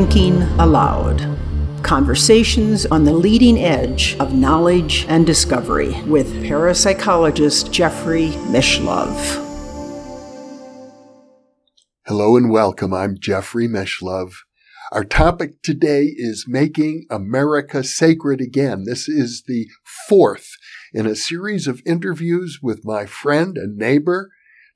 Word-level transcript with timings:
Thinking 0.00 0.40
Aloud. 0.58 1.36
Conversations 1.82 2.86
on 2.86 3.04
the 3.04 3.12
leading 3.12 3.58
edge 3.58 4.16
of 4.18 4.32
knowledge 4.32 5.04
and 5.10 5.26
discovery 5.26 6.00
with 6.04 6.32
parapsychologist 6.42 7.70
Jeffrey 7.70 8.30
Mishlove. 8.48 9.12
Hello 12.06 12.38
and 12.38 12.50
welcome. 12.50 12.94
I'm 12.94 13.18
Jeffrey 13.20 13.68
Mishlove. 13.68 14.32
Our 14.90 15.04
topic 15.04 15.60
today 15.62 16.04
is 16.16 16.46
making 16.48 17.04
America 17.10 17.84
sacred 17.84 18.40
again. 18.40 18.84
This 18.86 19.06
is 19.06 19.42
the 19.46 19.68
fourth 20.08 20.48
in 20.94 21.04
a 21.04 21.14
series 21.14 21.66
of 21.66 21.82
interviews 21.84 22.60
with 22.62 22.86
my 22.86 23.04
friend 23.04 23.58
and 23.58 23.76
neighbor, 23.76 24.30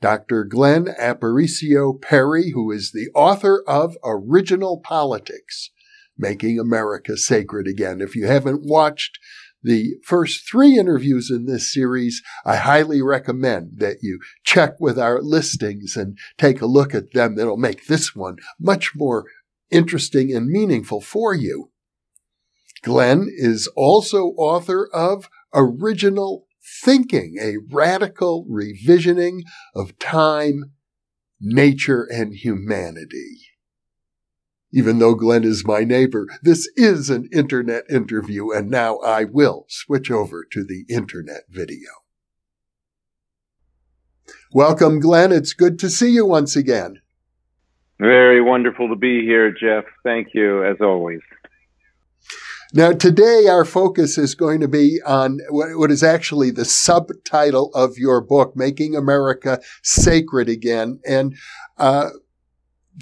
Dr. 0.04 0.44
Glenn 0.44 0.88
Aparicio 1.00 1.98
Perry, 1.98 2.50
who 2.50 2.70
is 2.70 2.92
the 2.92 3.08
author 3.14 3.64
of 3.66 3.96
Original 4.04 4.78
Politics, 4.78 5.70
Making 6.18 6.58
America 6.58 7.16
Sacred 7.16 7.66
Again. 7.66 8.02
If 8.02 8.14
you 8.14 8.26
haven't 8.26 8.66
watched 8.66 9.18
the 9.62 9.94
first 10.04 10.46
three 10.46 10.78
interviews 10.78 11.30
in 11.30 11.46
this 11.46 11.72
series, 11.72 12.22
I 12.44 12.56
highly 12.56 13.00
recommend 13.00 13.78
that 13.78 14.02
you 14.02 14.20
check 14.42 14.78
with 14.78 14.98
our 14.98 15.22
listings 15.22 15.96
and 15.96 16.18
take 16.36 16.60
a 16.60 16.66
look 16.66 16.94
at 16.94 17.14
them. 17.14 17.36
That'll 17.36 17.56
make 17.56 17.86
this 17.86 18.14
one 18.14 18.36
much 18.60 18.94
more 18.94 19.24
interesting 19.70 20.30
and 20.36 20.48
meaningful 20.48 21.00
for 21.00 21.32
you. 21.32 21.70
Glenn 22.82 23.26
is 23.34 23.68
also 23.68 24.34
author 24.36 24.86
of 24.92 25.30
Original 25.54 26.43
Thinking, 26.82 27.36
a 27.40 27.56
radical 27.70 28.46
revisioning 28.50 29.40
of 29.74 29.98
time, 29.98 30.72
nature, 31.40 32.08
and 32.10 32.34
humanity. 32.34 33.48
Even 34.72 34.98
though 34.98 35.14
Glenn 35.14 35.44
is 35.44 35.66
my 35.66 35.84
neighbor, 35.84 36.26
this 36.42 36.68
is 36.74 37.10
an 37.10 37.28
internet 37.32 37.84
interview, 37.88 38.50
and 38.50 38.70
now 38.70 38.96
I 38.98 39.24
will 39.24 39.66
switch 39.68 40.10
over 40.10 40.44
to 40.50 40.64
the 40.64 40.84
internet 40.88 41.42
video. 41.48 41.90
Welcome, 44.52 45.00
Glenn. 45.00 45.32
It's 45.32 45.52
good 45.52 45.78
to 45.80 45.90
see 45.90 46.10
you 46.10 46.26
once 46.26 46.56
again. 46.56 47.00
Very 48.00 48.40
wonderful 48.40 48.88
to 48.88 48.96
be 48.96 49.22
here, 49.22 49.52
Jeff. 49.52 49.84
Thank 50.02 50.28
you, 50.34 50.64
as 50.64 50.76
always. 50.80 51.20
Now, 52.76 52.90
today 52.90 53.46
our 53.46 53.64
focus 53.64 54.18
is 54.18 54.34
going 54.34 54.58
to 54.58 54.66
be 54.66 55.00
on 55.06 55.38
what 55.48 55.92
is 55.92 56.02
actually 56.02 56.50
the 56.50 56.64
subtitle 56.64 57.70
of 57.72 57.98
your 57.98 58.20
book, 58.20 58.56
Making 58.56 58.96
America 58.96 59.60
Sacred 59.84 60.48
Again. 60.48 60.98
And 61.06 61.36
uh, 61.78 62.10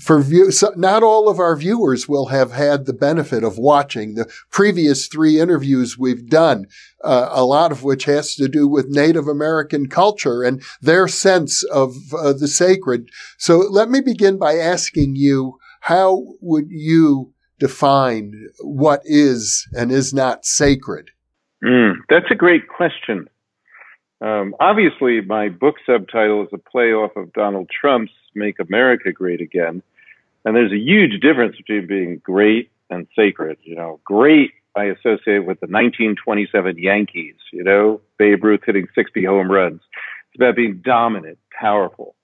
for 0.02 0.20
view, 0.20 0.50
so 0.50 0.74
not 0.76 1.02
all 1.02 1.26
of 1.26 1.38
our 1.38 1.56
viewers 1.56 2.06
will 2.06 2.26
have 2.26 2.52
had 2.52 2.84
the 2.84 2.92
benefit 2.92 3.42
of 3.42 3.56
watching 3.56 4.14
the 4.14 4.30
previous 4.50 5.06
three 5.06 5.40
interviews 5.40 5.96
we've 5.96 6.28
done, 6.28 6.66
uh, 7.02 7.30
a 7.30 7.46
lot 7.46 7.72
of 7.72 7.82
which 7.82 8.04
has 8.04 8.34
to 8.34 8.48
do 8.48 8.68
with 8.68 8.90
Native 8.90 9.26
American 9.26 9.88
culture 9.88 10.42
and 10.42 10.62
their 10.82 11.08
sense 11.08 11.64
of 11.64 11.94
uh, 12.12 12.34
the 12.34 12.48
sacred. 12.48 13.08
So 13.38 13.56
let 13.56 13.88
me 13.88 14.02
begin 14.02 14.36
by 14.36 14.56
asking 14.56 15.16
you, 15.16 15.58
how 15.80 16.26
would 16.42 16.66
you 16.68 17.32
define 17.62 18.48
what 18.60 19.02
is 19.04 19.68
and 19.72 19.92
is 19.92 20.12
not 20.12 20.44
sacred? 20.44 21.10
Mm, 21.64 21.94
that's 22.08 22.26
a 22.28 22.34
great 22.34 22.66
question. 22.66 23.28
Um, 24.20 24.56
obviously, 24.58 25.20
my 25.20 25.48
book 25.48 25.76
subtitle 25.86 26.42
is 26.42 26.48
a 26.52 26.58
play 26.58 26.92
off 26.92 27.12
of 27.14 27.32
Donald 27.32 27.70
Trump's 27.70 28.10
Make 28.34 28.58
America 28.58 29.12
Great 29.12 29.40
Again. 29.40 29.80
And 30.44 30.56
there's 30.56 30.72
a 30.72 30.76
huge 30.76 31.20
difference 31.20 31.56
between 31.56 31.86
being 31.86 32.20
great 32.24 32.72
and 32.90 33.06
sacred. 33.14 33.58
You 33.62 33.76
know, 33.76 34.00
great 34.04 34.50
I 34.74 34.86
associate 34.86 35.46
with 35.46 35.60
the 35.60 35.68
1927 35.68 36.78
Yankees, 36.78 37.36
you 37.52 37.62
know, 37.62 38.00
Babe 38.18 38.42
Ruth 38.42 38.62
hitting 38.66 38.88
60 38.92 39.24
home 39.24 39.52
runs. 39.52 39.82
It's 40.32 40.40
about 40.40 40.56
being 40.56 40.82
dominant, 40.84 41.38
powerful. 41.56 42.16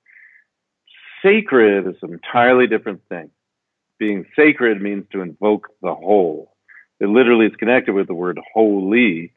Sacred 1.22 1.86
is 1.86 2.02
an 2.02 2.12
entirely 2.12 2.66
different 2.66 3.02
thing. 3.08 3.30
Being 3.98 4.26
sacred 4.36 4.80
means 4.80 5.04
to 5.12 5.20
invoke 5.20 5.68
the 5.82 5.94
whole. 5.94 6.54
It 7.00 7.08
literally 7.08 7.46
is 7.46 7.56
connected 7.56 7.94
with 7.94 8.08
the 8.08 8.14
word 8.14 8.40
holy, 8.52 9.32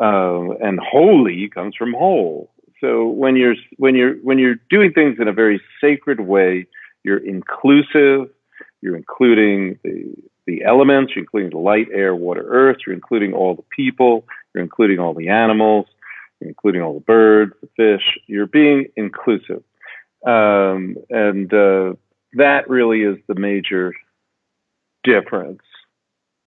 uh, 0.00 0.50
and 0.60 0.80
holy 0.80 1.48
comes 1.48 1.76
from 1.76 1.92
whole. 1.92 2.50
So 2.80 3.06
when 3.06 3.36
you're 3.36 3.54
when 3.76 3.94
you're 3.94 4.16
when 4.16 4.38
you're 4.38 4.56
doing 4.68 4.92
things 4.92 5.16
in 5.20 5.28
a 5.28 5.32
very 5.32 5.60
sacred 5.80 6.20
way, 6.20 6.66
you're 7.02 7.24
inclusive. 7.24 8.30
You're 8.82 8.96
including 8.96 9.78
the 9.84 10.12
the 10.46 10.64
elements. 10.64 11.12
You're 11.14 11.22
including 11.22 11.50
the 11.50 11.58
light, 11.58 11.88
air, 11.92 12.14
water, 12.14 12.44
earth. 12.46 12.78
You're 12.84 12.94
including 12.94 13.32
all 13.32 13.54
the 13.54 13.64
people. 13.74 14.26
You're 14.54 14.64
including 14.64 14.98
all 14.98 15.14
the 15.14 15.28
animals. 15.28 15.86
You're 16.40 16.50
including 16.50 16.82
all 16.82 16.94
the 16.94 17.00
birds, 17.00 17.54
the 17.62 17.68
fish. 17.76 18.18
You're 18.26 18.46
being 18.46 18.88
inclusive, 18.96 19.62
um, 20.26 20.96
and 21.10 21.52
uh, 21.54 21.94
that 22.34 22.68
really 22.68 23.02
is 23.02 23.16
the 23.28 23.34
major 23.36 23.94
difference 25.04 25.60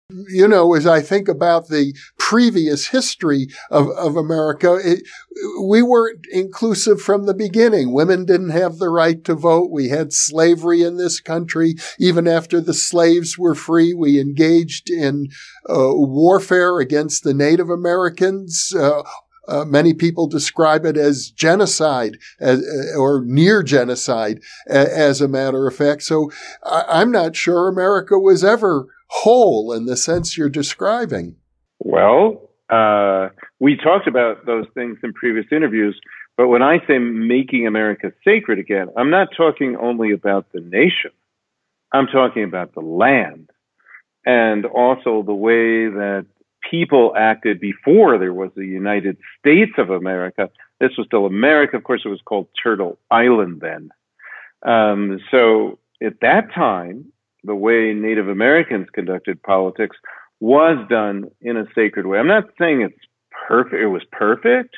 you 0.09 0.47
know, 0.47 0.75
as 0.75 0.85
I 0.85 1.01
think 1.01 1.27
about 1.27 1.67
the 1.67 1.95
previous 2.19 2.87
history 2.87 3.47
of, 3.71 3.89
of 3.89 4.15
America, 4.15 4.75
it, 4.75 5.01
we 5.63 5.81
weren't 5.81 6.27
inclusive 6.31 7.01
from 7.01 7.25
the 7.25 7.33
beginning. 7.33 7.91
Women 7.91 8.23
didn't 8.23 8.51
have 8.51 8.77
the 8.77 8.89
right 8.89 9.23
to 9.23 9.33
vote. 9.33 9.71
We 9.71 9.89
had 9.89 10.13
slavery 10.13 10.83
in 10.83 10.97
this 10.97 11.19
country. 11.19 11.75
Even 11.97 12.27
after 12.27 12.61
the 12.61 12.73
slaves 12.73 13.37
were 13.37 13.55
free, 13.55 13.95
we 13.95 14.19
engaged 14.19 14.91
in 14.91 15.29
uh, 15.67 15.93
warfare 15.95 16.79
against 16.79 17.23
the 17.23 17.33
Native 17.33 17.71
Americans. 17.71 18.73
Uh, 18.77 19.01
uh, 19.47 19.65
many 19.65 19.93
people 19.93 20.27
describe 20.27 20.85
it 20.85 20.97
as 20.97 21.29
genocide 21.29 22.17
as, 22.39 22.59
uh, 22.59 22.97
or 22.99 23.23
near 23.25 23.63
genocide, 23.63 24.41
as 24.67 25.21
a 25.21 25.27
matter 25.27 25.67
of 25.67 25.75
fact. 25.75 26.03
So 26.03 26.31
I, 26.63 27.01
am 27.01 27.11
not 27.11 27.35
sure 27.35 27.67
America 27.67 28.17
was 28.19 28.43
ever 28.43 28.87
whole 29.07 29.71
in 29.71 29.85
the 29.85 29.97
sense 29.97 30.37
you're 30.37 30.49
describing? 30.49 31.35
Well, 31.79 32.49
uh, 32.69 33.29
we 33.59 33.77
talked 33.77 34.07
about 34.07 34.45
those 34.45 34.65
things 34.73 34.97
in 35.03 35.13
previous 35.13 35.45
interviews, 35.51 35.99
but 36.37 36.47
when 36.47 36.61
I 36.61 36.79
say 36.87 36.97
making 36.97 37.67
America 37.67 38.11
sacred 38.23 38.59
again, 38.59 38.87
I'm 38.97 39.09
not 39.09 39.29
talking 39.35 39.77
only 39.79 40.11
about 40.11 40.47
the 40.51 40.61
nation. 40.61 41.11
I'm 41.93 42.07
talking 42.07 42.43
about 42.43 42.73
the 42.73 42.81
land 42.81 43.49
and 44.25 44.65
also 44.65 45.23
the 45.23 45.33
way 45.33 45.87
that 45.87 46.25
people 46.69 47.13
acted 47.17 47.59
before 47.59 48.17
there 48.17 48.33
was 48.33 48.51
the 48.55 48.65
United 48.65 49.17
States 49.39 49.73
of 49.77 49.89
America. 49.89 50.49
This 50.79 50.91
was 50.97 51.07
still 51.07 51.25
America. 51.25 51.77
Of 51.77 51.83
course, 51.83 52.01
it 52.05 52.09
was 52.09 52.21
called 52.25 52.47
Turtle 52.61 52.97
Island 53.11 53.61
then. 53.61 53.89
Um, 54.65 55.19
so 55.31 55.79
at 56.01 56.19
that 56.21 56.53
time, 56.53 57.11
the 57.43 57.55
way 57.55 57.93
Native 57.93 58.27
Americans 58.27 58.87
conducted 58.93 59.41
politics 59.43 59.95
was 60.39 60.77
done 60.89 61.25
in 61.41 61.57
a 61.57 61.65
sacred 61.75 62.07
way. 62.07 62.17
I'm 62.17 62.27
not 62.27 62.45
saying 62.59 62.81
it's 62.81 62.99
perfect. 63.47 63.81
It 63.81 63.87
was 63.87 64.03
perfect, 64.11 64.75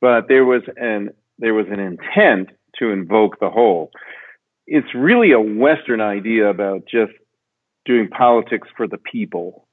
but 0.00 0.28
there 0.28 0.44
was 0.44 0.62
an 0.76 1.10
there 1.38 1.54
was 1.54 1.66
an 1.70 1.80
intent 1.80 2.50
to 2.78 2.90
invoke 2.90 3.40
the 3.40 3.50
whole. 3.50 3.90
It's 4.66 4.94
really 4.94 5.32
a 5.32 5.40
Western 5.40 6.00
idea 6.00 6.48
about 6.48 6.84
just 6.90 7.12
doing 7.84 8.08
politics 8.08 8.68
for 8.76 8.86
the 8.88 8.98
people. 8.98 9.65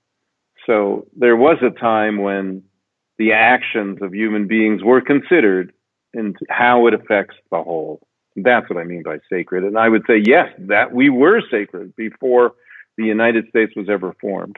So 0.65 1.07
there 1.15 1.35
was 1.35 1.57
a 1.61 1.77
time 1.77 2.21
when 2.21 2.63
the 3.17 3.33
actions 3.33 3.99
of 4.01 4.13
human 4.13 4.47
beings 4.47 4.83
were 4.83 5.01
considered 5.01 5.73
and 6.13 6.35
how 6.49 6.87
it 6.87 6.93
affects 6.93 7.35
the 7.51 7.61
whole. 7.61 8.01
That's 8.35 8.69
what 8.69 8.79
I 8.79 8.83
mean 8.83 9.03
by 9.03 9.17
sacred. 9.31 9.63
And 9.63 9.77
I 9.77 9.89
would 9.89 10.03
say, 10.07 10.21
yes, 10.25 10.47
that 10.57 10.93
we 10.93 11.09
were 11.09 11.41
sacred 11.51 11.95
before 11.95 12.53
the 12.97 13.05
United 13.05 13.47
States 13.49 13.73
was 13.75 13.89
ever 13.89 14.13
formed. 14.19 14.57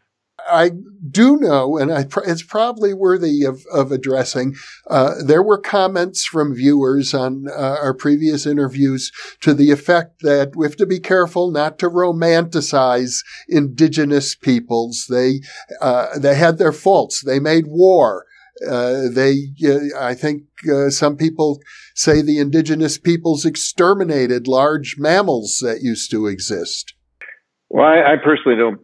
I 0.50 0.72
do 1.10 1.38
know, 1.38 1.78
and 1.78 1.92
I, 1.92 2.06
it's 2.26 2.44
probably 2.44 2.94
worthy 2.94 3.44
of, 3.44 3.66
of 3.74 3.92
addressing. 3.92 4.56
Uh, 4.90 5.16
there 5.24 5.44
were 5.44 5.58
comments 5.58 6.26
from 6.26 6.56
viewers 6.56 7.14
on 7.14 7.46
uh, 7.50 7.78
our 7.82 7.94
previous 7.94 8.46
interviews 8.46 9.12
to 9.42 9.54
the 9.54 9.72
effect 9.72 10.22
that 10.22 10.56
we 10.56 10.66
have 10.66 10.76
to 10.78 10.86
be 10.86 11.00
careful 11.00 11.52
not 11.52 11.80
to 11.80 11.90
romanticize 11.90 13.18
indigenous 13.48 14.36
peoples. 14.36 15.08
They 15.10 15.42
uh, 15.82 16.18
they 16.18 16.36
had 16.36 16.58
their 16.58 16.74
faults. 16.74 17.22
They 17.22 17.40
made 17.40 17.66
war. 17.68 18.26
Uh, 18.66 19.10
they, 19.12 19.50
uh, 19.68 20.00
I 20.00 20.14
think, 20.14 20.44
uh, 20.72 20.90
some 20.90 21.18
people 21.18 21.60
say 21.94 22.22
the 22.22 22.40
indigenous 22.40 22.98
peoples 22.98 23.46
exterminated 23.46 24.48
large 24.48 24.96
mammals 24.98 25.60
that 25.62 25.82
used 25.82 26.10
to 26.12 26.28
exist. 26.28 26.94
Well, 27.68 27.86
I, 27.86 28.14
I 28.14 28.16
personally 28.24 28.58
don't 28.58 28.80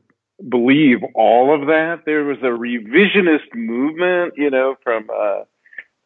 believe 0.48 1.00
all 1.16 1.54
of 1.54 1.68
that. 1.68 2.02
There 2.06 2.24
was 2.24 2.38
a 2.40 2.46
revisionist 2.46 3.54
movement, 3.54 4.34
you 4.38 4.50
know, 4.50 4.76
from 4.84 5.10
uh, 5.10 5.44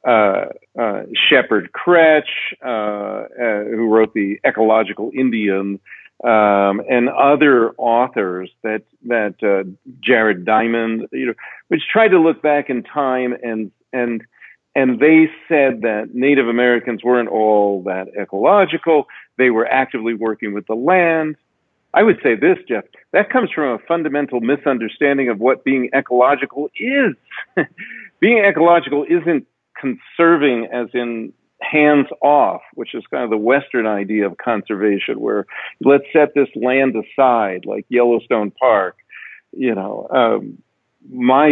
uh, 0.08 0.46
uh, 0.80 1.04
Shepard 1.30 1.72
Krech, 1.72 2.24
who 2.62 3.88
wrote 3.88 4.14
the 4.14 4.40
Ecological 4.46 5.12
Indian, 5.14 5.80
um, 6.24 6.82
and 6.90 7.10
other 7.10 7.72
authors 7.72 8.50
that 8.64 8.84
that 9.08 9.36
uh, 9.44 9.70
Jared 10.00 10.46
Diamond, 10.46 11.08
you 11.12 11.28
know, 11.28 11.34
which 11.68 11.82
tried 11.92 12.10
to 12.10 12.20
look 12.20 12.42
back 12.42 12.70
in 12.70 12.84
time 12.84 13.36
and 13.44 13.72
and 13.92 14.24
and 14.76 15.00
they 15.00 15.30
said 15.48 15.82
that 15.82 16.14
Native 16.14 16.48
Americans 16.48 17.04
weren't 17.04 17.30
all 17.30 17.84
that 17.84 18.08
ecological. 18.20 19.08
They 19.38 19.50
were 19.50 19.66
actively 19.66 20.14
working 20.14 20.54
with 20.54 20.68
the 20.68 20.76
land. 20.76 21.38
I 21.96 22.04
would 22.04 22.18
say 22.22 22.36
this, 22.36 22.58
Jeff, 22.68 22.84
that 23.14 23.30
comes 23.30 23.50
from 23.52 23.70
a 23.70 23.80
fundamental 23.88 24.42
misunderstanding 24.42 25.30
of 25.30 25.40
what 25.40 25.64
being 25.64 25.90
ecological 25.96 26.70
is. 26.78 27.16
being 28.20 28.44
ecological 28.44 29.06
isn't 29.10 29.48
conserving 29.80 30.68
as 30.74 30.88
in 30.94 31.32
hands 31.62 32.08
off, 32.22 32.62
which 32.74 32.94
is 32.94 33.04
kind 33.10 33.24
of 33.24 33.30
the 33.30 33.38
Western 33.38 33.88
idea 33.88 34.26
of 34.28 34.38
conservation, 34.38 35.22
where 35.22 35.46
let's 35.80 36.04
set 36.12 36.34
this 36.36 36.50
land 36.54 36.96
aside, 36.98 37.66
like 37.66 37.86
Yellowstone 37.88 38.52
Park. 38.52 38.98
You 39.54 39.74
know, 39.74 40.08
um, 40.12 40.62
my, 41.10 41.48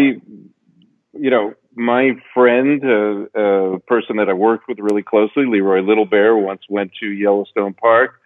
you 1.13 1.29
know, 1.29 1.53
my 1.75 2.11
friend, 2.33 2.83
a 2.83 3.27
uh, 3.33 3.75
uh, 3.75 3.77
person 3.87 4.17
that 4.17 4.27
I 4.29 4.33
worked 4.33 4.67
with 4.67 4.79
really 4.79 5.03
closely, 5.03 5.45
Leroy 5.45 5.81
Little 5.81 6.05
Bear, 6.05 6.35
once 6.35 6.63
went 6.69 6.91
to 6.99 7.07
Yellowstone 7.07 7.73
Park, 7.73 8.19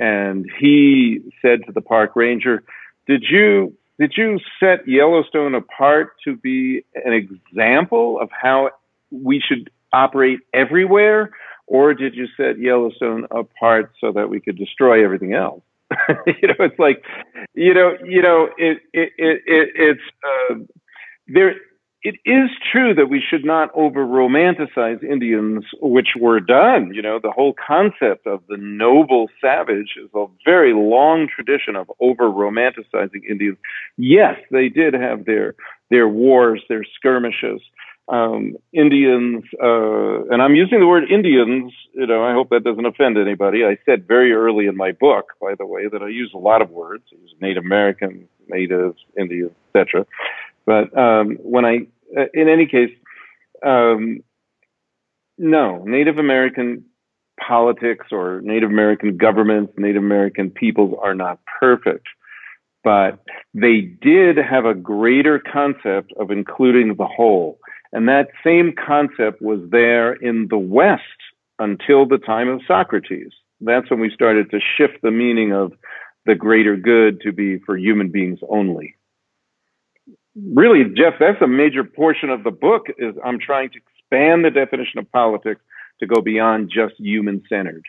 and 0.00 0.50
he 0.58 1.20
said 1.42 1.60
to 1.66 1.72
the 1.72 1.80
park 1.80 2.16
ranger, 2.16 2.64
"Did 3.06 3.24
you 3.30 3.76
did 3.98 4.14
you 4.16 4.40
set 4.58 4.88
Yellowstone 4.88 5.54
apart 5.54 6.14
to 6.24 6.34
be 6.34 6.82
an 7.04 7.12
example 7.12 8.18
of 8.18 8.30
how 8.32 8.70
we 9.10 9.40
should 9.46 9.70
operate 9.92 10.40
everywhere, 10.54 11.30
or 11.66 11.92
did 11.92 12.14
you 12.14 12.26
set 12.36 12.58
Yellowstone 12.58 13.26
apart 13.30 13.92
so 14.00 14.10
that 14.12 14.30
we 14.30 14.40
could 14.40 14.56
destroy 14.56 15.04
everything 15.04 15.34
else?" 15.34 15.62
you 16.26 16.48
know, 16.48 16.54
it's 16.60 16.78
like, 16.78 17.04
you 17.54 17.74
know, 17.74 17.92
you 18.04 18.22
know, 18.22 18.48
it 18.56 18.78
it 18.92 19.12
it, 19.18 19.42
it 19.46 19.68
it's 19.74 20.00
uh, 20.24 20.54
there 21.28 21.54
it 22.02 22.16
is 22.24 22.48
true 22.72 22.94
that 22.94 23.10
we 23.10 23.20
should 23.20 23.44
not 23.44 23.70
over 23.74 24.06
romanticize 24.06 25.02
Indians, 25.02 25.64
which 25.82 26.08
were 26.18 26.40
done. 26.40 26.92
You 26.94 27.02
know, 27.02 27.18
the 27.22 27.30
whole 27.30 27.54
concept 27.54 28.26
of 28.26 28.42
the 28.48 28.56
noble 28.56 29.28
savage 29.40 29.96
is 30.02 30.08
a 30.14 30.26
very 30.44 30.72
long 30.72 31.28
tradition 31.28 31.76
of 31.76 31.90
over 32.00 32.30
romanticizing 32.30 33.24
Indians. 33.28 33.58
Yes, 33.98 34.36
they 34.50 34.68
did 34.68 34.94
have 34.94 35.26
their 35.26 35.54
their 35.90 36.08
wars, 36.08 36.62
their 36.68 36.84
skirmishes. 36.84 37.60
Um, 38.08 38.56
Indians, 38.72 39.44
uh, 39.62 40.24
and 40.30 40.42
I'm 40.42 40.56
using 40.56 40.80
the 40.80 40.86
word 40.86 41.04
Indians. 41.08 41.72
You 41.92 42.06
know, 42.06 42.24
I 42.24 42.32
hope 42.32 42.48
that 42.50 42.64
doesn't 42.64 42.84
offend 42.84 43.18
anybody. 43.18 43.64
I 43.64 43.78
said 43.84 44.08
very 44.08 44.32
early 44.32 44.66
in 44.66 44.76
my 44.76 44.92
book, 44.92 45.34
by 45.40 45.54
the 45.56 45.66
way, 45.66 45.86
that 45.86 46.02
I 46.02 46.08
use 46.08 46.32
a 46.34 46.38
lot 46.38 46.60
of 46.60 46.70
words. 46.70 47.04
I 47.12 47.20
use 47.20 47.34
Native 47.40 47.64
American, 47.64 48.26
Natives, 48.48 48.98
Indians, 49.16 49.52
etc. 49.74 50.06
But 50.70 50.96
um, 50.96 51.36
when 51.40 51.64
I, 51.64 51.78
uh, 52.16 52.26
in 52.32 52.48
any 52.48 52.66
case, 52.66 52.94
um, 53.66 54.20
no, 55.36 55.82
Native 55.84 56.18
American 56.18 56.84
politics 57.44 58.06
or 58.12 58.40
Native 58.44 58.70
American 58.70 59.16
governments, 59.16 59.72
Native 59.76 60.04
American 60.04 60.48
peoples 60.48 60.96
are 61.02 61.16
not 61.16 61.40
perfect, 61.58 62.06
but 62.84 63.18
they 63.52 63.80
did 63.80 64.36
have 64.36 64.64
a 64.64 64.74
greater 64.74 65.40
concept 65.40 66.12
of 66.20 66.30
including 66.30 66.94
the 66.94 67.06
whole. 67.16 67.58
And 67.92 68.06
that 68.08 68.28
same 68.44 68.72
concept 68.72 69.42
was 69.42 69.58
there 69.72 70.12
in 70.12 70.46
the 70.50 70.58
West 70.58 71.02
until 71.58 72.06
the 72.06 72.18
time 72.18 72.48
of 72.48 72.60
Socrates. 72.68 73.32
That's 73.60 73.90
when 73.90 73.98
we 73.98 74.12
started 74.14 74.52
to 74.52 74.60
shift 74.60 75.02
the 75.02 75.10
meaning 75.10 75.52
of 75.52 75.72
the 76.26 76.36
greater 76.36 76.76
good 76.76 77.20
to 77.22 77.32
be 77.32 77.58
for 77.58 77.76
human 77.76 78.12
beings 78.12 78.38
only 78.48 78.94
really, 80.36 80.84
Jeff, 80.96 81.14
that's 81.18 81.40
a 81.42 81.46
major 81.46 81.84
portion 81.84 82.30
of 82.30 82.44
the 82.44 82.50
book. 82.50 82.86
Is 82.98 83.14
I'm 83.24 83.38
trying 83.38 83.70
to 83.70 83.78
expand 83.78 84.44
the 84.44 84.50
definition 84.50 84.98
of 84.98 85.10
politics 85.10 85.60
to 86.00 86.06
go 86.06 86.20
beyond 86.20 86.70
just 86.74 86.94
human 86.98 87.42
centered. 87.48 87.84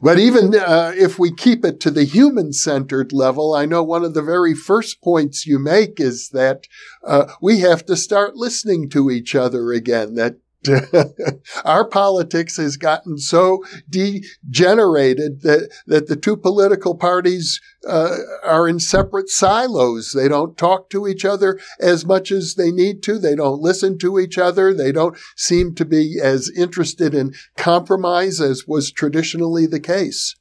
But 0.00 0.18
even 0.18 0.54
uh, 0.54 0.92
if 0.94 1.18
we 1.18 1.32
keep 1.32 1.64
it 1.64 1.80
to 1.80 1.90
the 1.90 2.04
human 2.04 2.52
centered 2.52 3.12
level, 3.12 3.54
I 3.54 3.64
know 3.64 3.82
one 3.82 4.04
of 4.04 4.12
the 4.12 4.22
very 4.22 4.54
first 4.54 5.00
points 5.02 5.46
you 5.46 5.58
make 5.58 5.98
is 5.98 6.30
that 6.30 6.66
uh, 7.06 7.32
we 7.40 7.60
have 7.60 7.86
to 7.86 7.96
start 7.96 8.36
listening 8.36 8.90
to 8.90 9.10
each 9.10 9.34
other 9.34 9.72
again, 9.72 10.14
that 10.14 10.36
our 11.64 11.88
politics 11.88 12.56
has 12.56 12.76
gotten 12.76 13.18
so 13.18 13.64
degenerated 13.88 15.42
that, 15.42 15.70
that 15.86 16.08
the 16.08 16.16
two 16.16 16.36
political 16.36 16.96
parties 16.96 17.60
uh, 17.88 18.16
are 18.44 18.68
in 18.68 18.80
separate 18.80 19.28
silos. 19.28 20.12
They 20.12 20.28
don't 20.28 20.56
talk 20.56 20.90
to 20.90 21.06
each 21.06 21.24
other 21.24 21.58
as 21.80 22.06
much 22.06 22.30
as 22.30 22.54
they 22.54 22.70
need 22.70 23.02
to. 23.04 23.18
They 23.18 23.34
don't 23.34 23.60
listen 23.60 23.98
to 23.98 24.18
each 24.18 24.38
other. 24.38 24.72
They 24.72 24.92
don't 24.92 25.16
seem 25.36 25.74
to 25.76 25.84
be 25.84 26.18
as 26.22 26.50
interested 26.56 27.14
in 27.14 27.34
compromise 27.56 28.40
as 28.40 28.66
was 28.66 28.90
traditionally 28.90 29.66
the 29.66 29.80
case. 29.80 30.34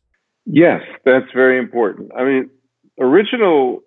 Yes, 0.46 0.81
that's 1.06 1.31
very 1.34 1.58
important. 1.58 2.12
I 2.18 2.24
mean, 2.24 2.50
original 3.00 3.80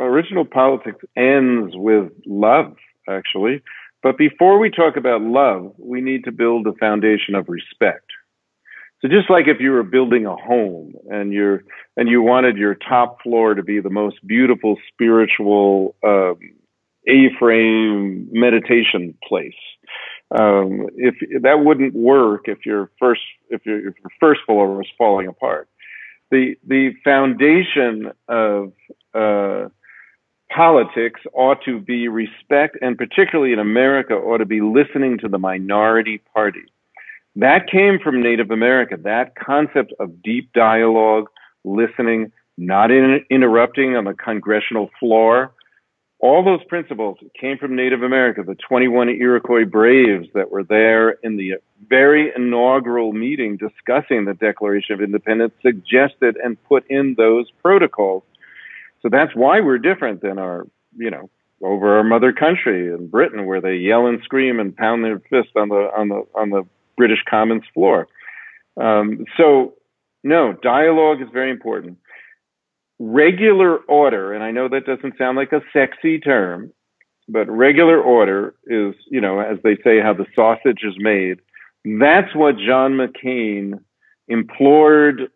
original 0.00 0.44
politics 0.44 1.04
ends 1.16 1.72
with 1.74 2.12
love, 2.26 2.76
actually. 3.08 3.62
But 4.02 4.16
before 4.16 4.58
we 4.58 4.70
talk 4.70 4.96
about 4.96 5.22
love, 5.22 5.74
we 5.78 6.00
need 6.00 6.24
to 6.24 6.32
build 6.32 6.66
a 6.66 6.72
foundation 6.74 7.34
of 7.34 7.48
respect. 7.48 8.06
So 9.00 9.08
just 9.08 9.30
like 9.30 9.46
if 9.46 9.60
you 9.60 9.70
were 9.70 9.84
building 9.84 10.26
a 10.26 10.34
home 10.36 10.94
and 11.08 11.32
you're 11.32 11.62
and 11.96 12.08
you 12.08 12.20
wanted 12.20 12.56
your 12.56 12.74
top 12.74 13.22
floor 13.22 13.54
to 13.54 13.62
be 13.62 13.80
the 13.80 13.90
most 13.90 14.16
beautiful 14.26 14.76
spiritual 14.92 15.94
um, 16.04 16.38
A-frame 17.06 18.28
meditation 18.32 19.14
place, 19.26 19.52
um, 20.36 20.88
if 20.96 21.14
that 21.42 21.64
wouldn't 21.64 21.94
work 21.94 22.42
if 22.46 22.66
your 22.66 22.90
first 22.98 23.22
if 23.50 23.64
your, 23.64 23.78
if 23.78 23.94
your 24.02 24.10
first 24.18 24.40
floor 24.46 24.76
was 24.76 24.88
falling 24.96 25.28
apart. 25.28 25.68
The 26.32 26.56
the 26.66 26.90
foundation 27.04 28.10
of 28.28 28.72
uh, 29.14 29.68
politics 30.54 31.20
ought 31.34 31.62
to 31.64 31.80
be 31.80 32.08
respect, 32.08 32.76
and 32.80 32.96
particularly 32.96 33.52
in 33.52 33.58
America, 33.58 34.14
ought 34.14 34.38
to 34.38 34.46
be 34.46 34.60
listening 34.60 35.18
to 35.18 35.28
the 35.28 35.38
minority 35.38 36.20
party. 36.34 36.64
That 37.36 37.70
came 37.70 37.98
from 38.02 38.22
Native 38.22 38.50
America, 38.50 38.96
that 39.04 39.34
concept 39.36 39.92
of 40.00 40.22
deep 40.22 40.52
dialogue, 40.52 41.28
listening, 41.64 42.32
not 42.56 42.90
in, 42.90 43.24
interrupting 43.30 43.96
on 43.96 44.04
the 44.04 44.14
congressional 44.14 44.90
floor. 44.98 45.52
All 46.20 46.44
those 46.44 46.64
principles 46.64 47.18
came 47.40 47.58
from 47.58 47.76
Native 47.76 48.02
America, 48.02 48.42
the 48.42 48.56
21 48.56 49.08
Iroquois 49.10 49.64
braves 49.64 50.26
that 50.34 50.50
were 50.50 50.64
there 50.64 51.10
in 51.22 51.36
the 51.36 51.54
very 51.88 52.32
inaugural 52.34 53.12
meeting 53.12 53.56
discussing 53.56 54.24
the 54.24 54.34
Declaration 54.34 54.94
of 54.94 55.00
Independence 55.00 55.52
suggested 55.62 56.36
and 56.42 56.60
put 56.64 56.84
in 56.90 57.14
those 57.16 57.48
protocols 57.62 58.24
so 59.02 59.08
that's 59.10 59.34
why 59.34 59.60
we're 59.60 59.78
different 59.78 60.22
than 60.22 60.38
our, 60.38 60.66
you 60.96 61.10
know, 61.10 61.30
over 61.62 61.96
our 61.96 62.04
mother 62.04 62.32
country 62.32 62.92
in 62.92 63.08
Britain, 63.08 63.46
where 63.46 63.60
they 63.60 63.76
yell 63.76 64.06
and 64.06 64.20
scream 64.22 64.60
and 64.60 64.76
pound 64.76 65.04
their 65.04 65.18
fist 65.18 65.50
on 65.56 65.68
the 65.68 65.90
on 65.96 66.08
the 66.08 66.26
on 66.34 66.50
the 66.50 66.62
British 66.96 67.22
Commons 67.28 67.64
floor. 67.74 68.08
Um, 68.80 69.24
so, 69.36 69.74
no, 70.22 70.52
dialogue 70.62 71.20
is 71.20 71.28
very 71.32 71.50
important. 71.50 71.98
Regular 72.98 73.76
order, 73.76 74.32
and 74.32 74.42
I 74.42 74.50
know 74.50 74.68
that 74.68 74.86
doesn't 74.86 75.18
sound 75.18 75.36
like 75.36 75.52
a 75.52 75.62
sexy 75.72 76.18
term, 76.18 76.72
but 77.28 77.48
regular 77.48 78.00
order 78.00 78.54
is, 78.66 78.94
you 79.10 79.20
know, 79.20 79.40
as 79.40 79.58
they 79.62 79.76
say, 79.84 80.00
how 80.00 80.14
the 80.14 80.26
sausage 80.34 80.82
is 80.82 80.94
made. 80.98 81.38
That's 81.84 82.34
what 82.34 82.56
John 82.58 82.94
McCain 82.94 83.80
implored 84.26 85.30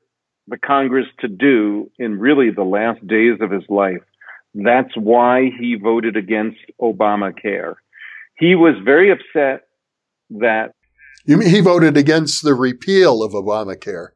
the 0.49 0.59
Congress 0.59 1.07
to 1.21 1.29
do 1.29 1.91
in 1.99 2.19
really 2.19 2.51
the 2.51 2.65
last 2.65 3.07
days 3.07 3.39
of 3.41 3.51
his 3.51 3.63
life. 3.69 4.03
That's 4.55 4.95
why 4.97 5.51
he 5.59 5.77
voted 5.77 6.17
against 6.17 6.59
Obamacare. 6.81 7.75
He 8.39 8.55
was 8.55 8.75
very 8.85 9.11
upset 9.11 9.69
that. 10.31 10.75
You 11.25 11.37
mean 11.37 11.49
he 11.49 11.61
voted 11.61 11.97
against 11.97 12.43
the 12.43 12.55
repeal 12.55 13.23
of 13.23 13.33
Obamacare? 13.33 14.09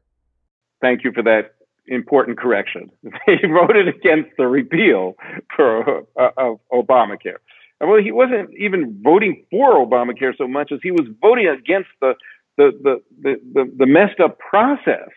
Thank 0.81 1.03
you 1.03 1.11
for 1.11 1.23
that 1.23 1.55
important 1.87 2.37
correction. 2.37 2.91
he 3.25 3.47
voted 3.47 3.87
against 3.87 4.31
the 4.37 4.47
repeal 4.47 5.15
for 5.55 6.03
uh, 6.19 6.29
of 6.37 6.59
Obamacare. 6.71 7.37
Well, 7.79 8.01
he 8.01 8.11
wasn't 8.11 8.49
even 8.57 8.99
voting 9.03 9.45
for 9.51 9.85
Obamacare 9.85 10.35
so 10.37 10.47
much 10.47 10.71
as 10.71 10.79
he 10.81 10.91
was 10.91 11.07
voting 11.21 11.47
against 11.47 11.89
the 12.01 12.13
the 12.57 12.71
the 12.83 13.01
the, 13.21 13.35
the, 13.53 13.73
the 13.77 13.85
messed 13.85 14.19
up 14.19 14.37
process 14.39 15.09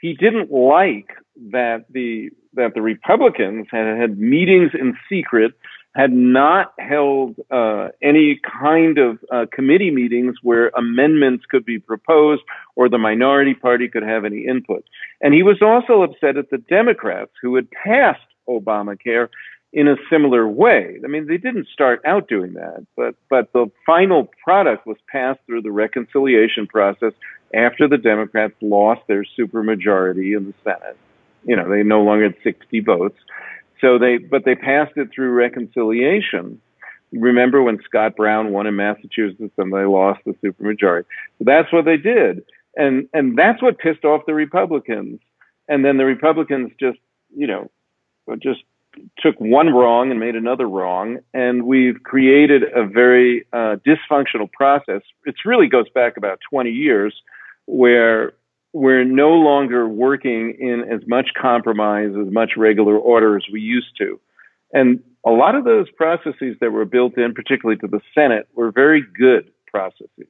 he 0.00 0.14
didn't 0.14 0.50
like 0.50 1.10
that 1.52 1.84
the 1.90 2.30
that 2.54 2.74
the 2.74 2.82
Republicans 2.82 3.66
had 3.70 3.86
had 3.98 4.18
meetings 4.18 4.72
in 4.74 4.96
secret 5.08 5.52
had 5.94 6.12
not 6.12 6.72
held 6.78 7.34
uh, 7.50 7.88
any 8.00 8.40
kind 8.60 8.98
of 8.98 9.18
uh, 9.32 9.46
committee 9.52 9.90
meetings 9.90 10.36
where 10.42 10.68
amendments 10.76 11.44
could 11.50 11.64
be 11.64 11.78
proposed 11.80 12.42
or 12.76 12.88
the 12.88 12.98
minority 12.98 13.54
party 13.54 13.88
could 13.88 14.04
have 14.04 14.24
any 14.24 14.46
input. 14.46 14.84
And 15.20 15.34
he 15.34 15.42
was 15.42 15.60
also 15.60 16.02
upset 16.02 16.36
at 16.36 16.50
the 16.50 16.58
Democrats 16.58 17.32
who 17.42 17.56
had 17.56 17.68
passed 17.70 18.20
Obamacare 18.48 19.28
in 19.72 19.88
a 19.88 19.96
similar 20.10 20.46
way. 20.46 20.98
I 21.04 21.08
mean, 21.08 21.26
they 21.26 21.36
didn't 21.38 21.68
start 21.72 22.00
out 22.04 22.28
doing 22.28 22.54
that, 22.54 22.86
but 22.96 23.14
but 23.28 23.52
the 23.52 23.70
final 23.86 24.28
product 24.44 24.86
was 24.86 24.96
passed 25.10 25.40
through 25.46 25.62
the 25.62 25.72
reconciliation 25.72 26.66
process 26.66 27.12
after 27.54 27.88
the 27.88 27.98
Democrats 27.98 28.54
lost 28.60 29.02
their 29.06 29.24
supermajority 29.38 30.36
in 30.36 30.46
the 30.46 30.54
Senate. 30.64 30.96
You 31.44 31.56
know, 31.56 31.68
they 31.68 31.82
no 31.82 32.02
longer 32.02 32.24
had 32.24 32.36
60 32.42 32.80
votes. 32.80 33.18
So 33.80 33.98
they, 33.98 34.18
but 34.18 34.44
they 34.44 34.54
passed 34.54 34.92
it 34.96 35.08
through 35.14 35.30
reconciliation. 35.30 36.60
Remember 37.12 37.62
when 37.62 37.80
Scott 37.84 38.14
Brown 38.14 38.52
won 38.52 38.66
in 38.66 38.76
Massachusetts 38.76 39.54
and 39.56 39.72
they 39.72 39.84
lost 39.84 40.20
the 40.24 40.32
supermajority? 40.44 41.06
So 41.38 41.44
that's 41.44 41.72
what 41.72 41.84
they 41.84 41.96
did. 41.96 42.44
And, 42.76 43.08
and 43.12 43.36
that's 43.36 43.62
what 43.62 43.78
pissed 43.78 44.04
off 44.04 44.26
the 44.26 44.34
Republicans. 44.34 45.20
And 45.68 45.84
then 45.84 45.96
the 45.96 46.04
Republicans 46.04 46.70
just, 46.78 46.98
you 47.34 47.46
know, 47.46 47.70
just 48.40 48.60
took 49.18 49.36
one 49.38 49.72
wrong 49.72 50.10
and 50.10 50.18
made 50.18 50.36
another 50.36 50.68
wrong, 50.68 51.18
and 51.32 51.64
we've 51.64 52.02
created 52.02 52.62
a 52.74 52.84
very 52.84 53.46
uh, 53.52 53.76
dysfunctional 53.86 54.50
process. 54.52 55.02
It 55.24 55.36
really 55.44 55.68
goes 55.68 55.88
back 55.90 56.16
about 56.16 56.40
20 56.50 56.70
years, 56.70 57.14
where 57.70 58.32
we're 58.72 59.04
no 59.04 59.30
longer 59.30 59.88
working 59.88 60.56
in 60.58 60.84
as 60.92 61.00
much 61.06 61.28
compromise, 61.40 62.10
as 62.10 62.32
much 62.32 62.52
regular 62.56 62.96
order 62.96 63.36
as 63.36 63.44
we 63.52 63.60
used 63.60 63.96
to. 63.98 64.20
And 64.72 65.00
a 65.26 65.30
lot 65.30 65.54
of 65.54 65.64
those 65.64 65.90
processes 65.90 66.56
that 66.60 66.70
were 66.70 66.84
built 66.84 67.16
in, 67.16 67.34
particularly 67.34 67.78
to 67.80 67.86
the 67.86 68.00
Senate, 68.14 68.48
were 68.54 68.70
very 68.70 69.02
good 69.18 69.50
processes. 69.66 70.28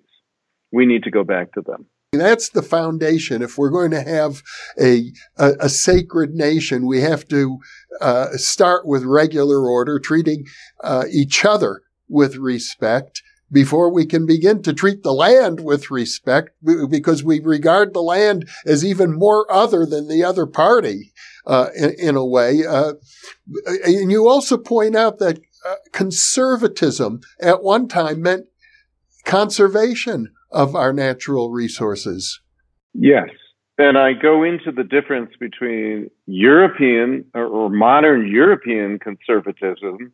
We 0.73 0.87
need 0.87 1.03
to 1.05 1.11
go 1.11 1.25
back 1.25 1.53
to 1.53 1.61
them. 1.61 1.87
That's 2.13 2.51
the 2.51 2.63
foundation. 2.63 3.41
If 3.41 3.57
we're 3.57 3.71
going 3.71 3.93
to 3.93 4.03
have 4.03 4.43
a, 4.81 5.13
a, 5.39 5.53
a 5.61 5.69
sacred 5.69 6.35
nation, 6.35 6.87
we 6.87 7.01
have 7.01 7.27
to 7.29 7.59
uh, 8.01 8.31
start 8.33 8.87
with 8.87 9.05
regular 9.05 9.69
order, 9.69 9.99
treating 10.01 10.47
uh, 10.83 11.05
each 11.11 11.45
other 11.45 11.83
with 12.09 12.37
respect 12.37 13.23
before 13.53 13.93
we 13.93 14.07
can 14.07 14.27
begin 14.27 14.63
to 14.63 14.73
treat 14.73 15.03
the 15.03 15.13
land 15.13 15.61
with 15.61 15.91
respect 15.91 16.51
because 16.91 17.25
we 17.25 17.41
regard 17.41 17.93
the 17.93 18.03
land 18.03 18.49
as 18.65 18.85
even 18.85 19.19
more 19.19 19.51
other 19.51 19.85
than 19.85 20.09
the 20.09 20.23
other 20.23 20.47
party 20.47 21.13
uh, 21.47 21.69
in, 21.77 21.95
in, 21.99 22.17
a 22.17 22.25
way. 22.25 22.65
Uh, 22.67 22.93
and 23.85 24.11
you 24.11 24.29
also 24.29 24.57
point 24.57 24.95
out 24.97 25.19
that 25.19 25.41
uh, 25.67 25.75
conservatism 25.93 27.21
at 27.41 27.63
one 27.63 27.89
time 27.89 28.23
meant 28.23 28.47
conservation 29.25 30.29
of 30.51 30.75
our 30.75 30.93
natural 30.93 31.51
resources. 31.51 32.41
Yes. 32.95 33.29
And 33.79 33.97
I 33.97 34.13
go 34.13 34.43
into 34.43 34.73
the 34.73 34.85
difference 34.85 35.31
between 35.41 36.11
European 36.27 37.25
or, 37.35 37.47
or 37.47 37.71
modern 37.71 38.29
European 38.29 38.99
conservatism 38.99 40.13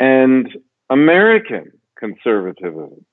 and 0.00 0.48
American 0.90 1.70
conservatism 1.98 3.04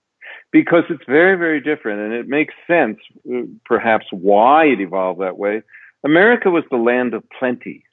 because 0.51 0.83
it's 0.89 1.03
very, 1.07 1.38
very 1.38 1.61
different 1.61 2.01
and 2.01 2.13
it 2.13 2.27
makes 2.27 2.53
sense, 2.67 2.97
uh, 3.29 3.41
perhaps, 3.65 4.05
why 4.11 4.65
it 4.65 4.79
evolved 4.79 5.21
that 5.21 5.38
way. 5.38 5.63
America 6.03 6.50
was 6.50 6.63
the 6.69 6.77
land 6.77 7.13
of 7.13 7.23
plenty. 7.38 7.83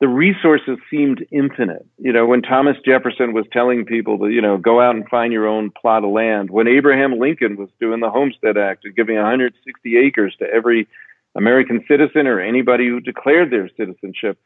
The 0.00 0.08
resources 0.08 0.78
seemed 0.90 1.26
infinite. 1.32 1.84
You 1.98 2.12
know, 2.12 2.24
when 2.24 2.42
Thomas 2.42 2.76
Jefferson 2.84 3.32
was 3.32 3.46
telling 3.52 3.84
people 3.84 4.18
to, 4.18 4.28
you 4.28 4.40
know, 4.40 4.56
go 4.56 4.80
out 4.80 4.94
and 4.94 5.08
find 5.08 5.32
your 5.32 5.48
own 5.48 5.72
plot 5.80 6.04
of 6.04 6.10
land, 6.10 6.50
when 6.50 6.68
Abraham 6.68 7.18
Lincoln 7.18 7.56
was 7.56 7.68
doing 7.80 8.00
the 8.00 8.10
Homestead 8.10 8.56
Act 8.56 8.84
and 8.84 8.94
giving 8.94 9.16
160 9.16 9.96
acres 9.96 10.36
to 10.38 10.46
every 10.46 10.86
American 11.34 11.84
citizen 11.88 12.28
or 12.28 12.40
anybody 12.40 12.86
who 12.86 13.00
declared 13.00 13.50
their 13.50 13.68
citizenship 13.76 14.38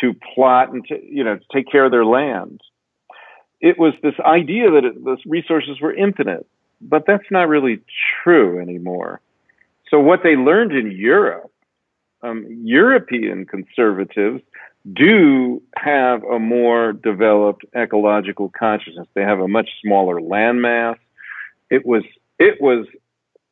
to 0.00 0.14
plot 0.34 0.72
and 0.72 0.86
to, 0.86 0.98
you 1.04 1.22
know, 1.22 1.36
to 1.36 1.44
take 1.52 1.70
care 1.70 1.84
of 1.84 1.90
their 1.90 2.06
land 2.06 2.60
it 3.64 3.78
was 3.78 3.94
this 4.02 4.14
idea 4.20 4.70
that 4.70 4.84
it, 4.84 5.02
the 5.02 5.16
resources 5.24 5.80
were 5.80 5.94
infinite, 5.94 6.46
but 6.82 7.04
that's 7.06 7.30
not 7.30 7.48
really 7.48 7.80
true 8.22 8.60
anymore. 8.60 9.22
So 9.88 9.98
what 9.98 10.20
they 10.22 10.36
learned 10.36 10.72
in 10.72 10.90
Europe, 10.90 11.50
um, 12.22 12.46
European 12.62 13.46
conservatives 13.46 14.42
do 14.92 15.62
have 15.78 16.22
a 16.24 16.38
more 16.38 16.92
developed 16.92 17.64
ecological 17.74 18.52
consciousness. 18.56 19.08
They 19.14 19.22
have 19.22 19.40
a 19.40 19.48
much 19.48 19.70
smaller 19.82 20.20
landmass. 20.20 20.96
It 21.70 21.86
was 21.86 22.02
it 22.38 22.60
was 22.60 22.86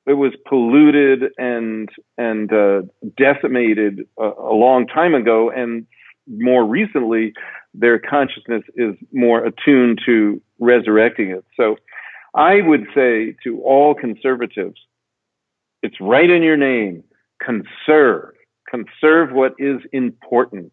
it 0.07 0.15
was 0.15 0.35
polluted 0.47 1.33
and 1.39 1.89
and 2.19 2.53
uh, 2.53 2.83
decimated 3.17 4.07
a, 4.19 4.25
a 4.25 4.53
long 4.53 4.87
time 4.87 5.15
ago, 5.15 5.51
and 5.51 5.87
more 6.29 6.67
recently 6.67 7.33
their 7.75 7.99
consciousness 7.99 8.63
is 8.77 8.95
more 9.13 9.45
attuned 9.45 10.01
to 10.07 10.41
resurrecting 10.59 11.31
it. 11.31 11.45
So 11.57 11.77
I 12.35 12.61
would 12.61 12.87
say 12.95 13.37
to 13.45 13.63
all 13.63 13.95
conservatives, 13.95 14.81
it's 15.83 16.01
right 16.01 16.29
in 16.29 16.43
your 16.43 16.57
name. 16.57 17.05
Conserve. 17.45 18.35
Conserve 18.69 19.33
what 19.33 19.55
is 19.59 19.81
important. 19.93 20.73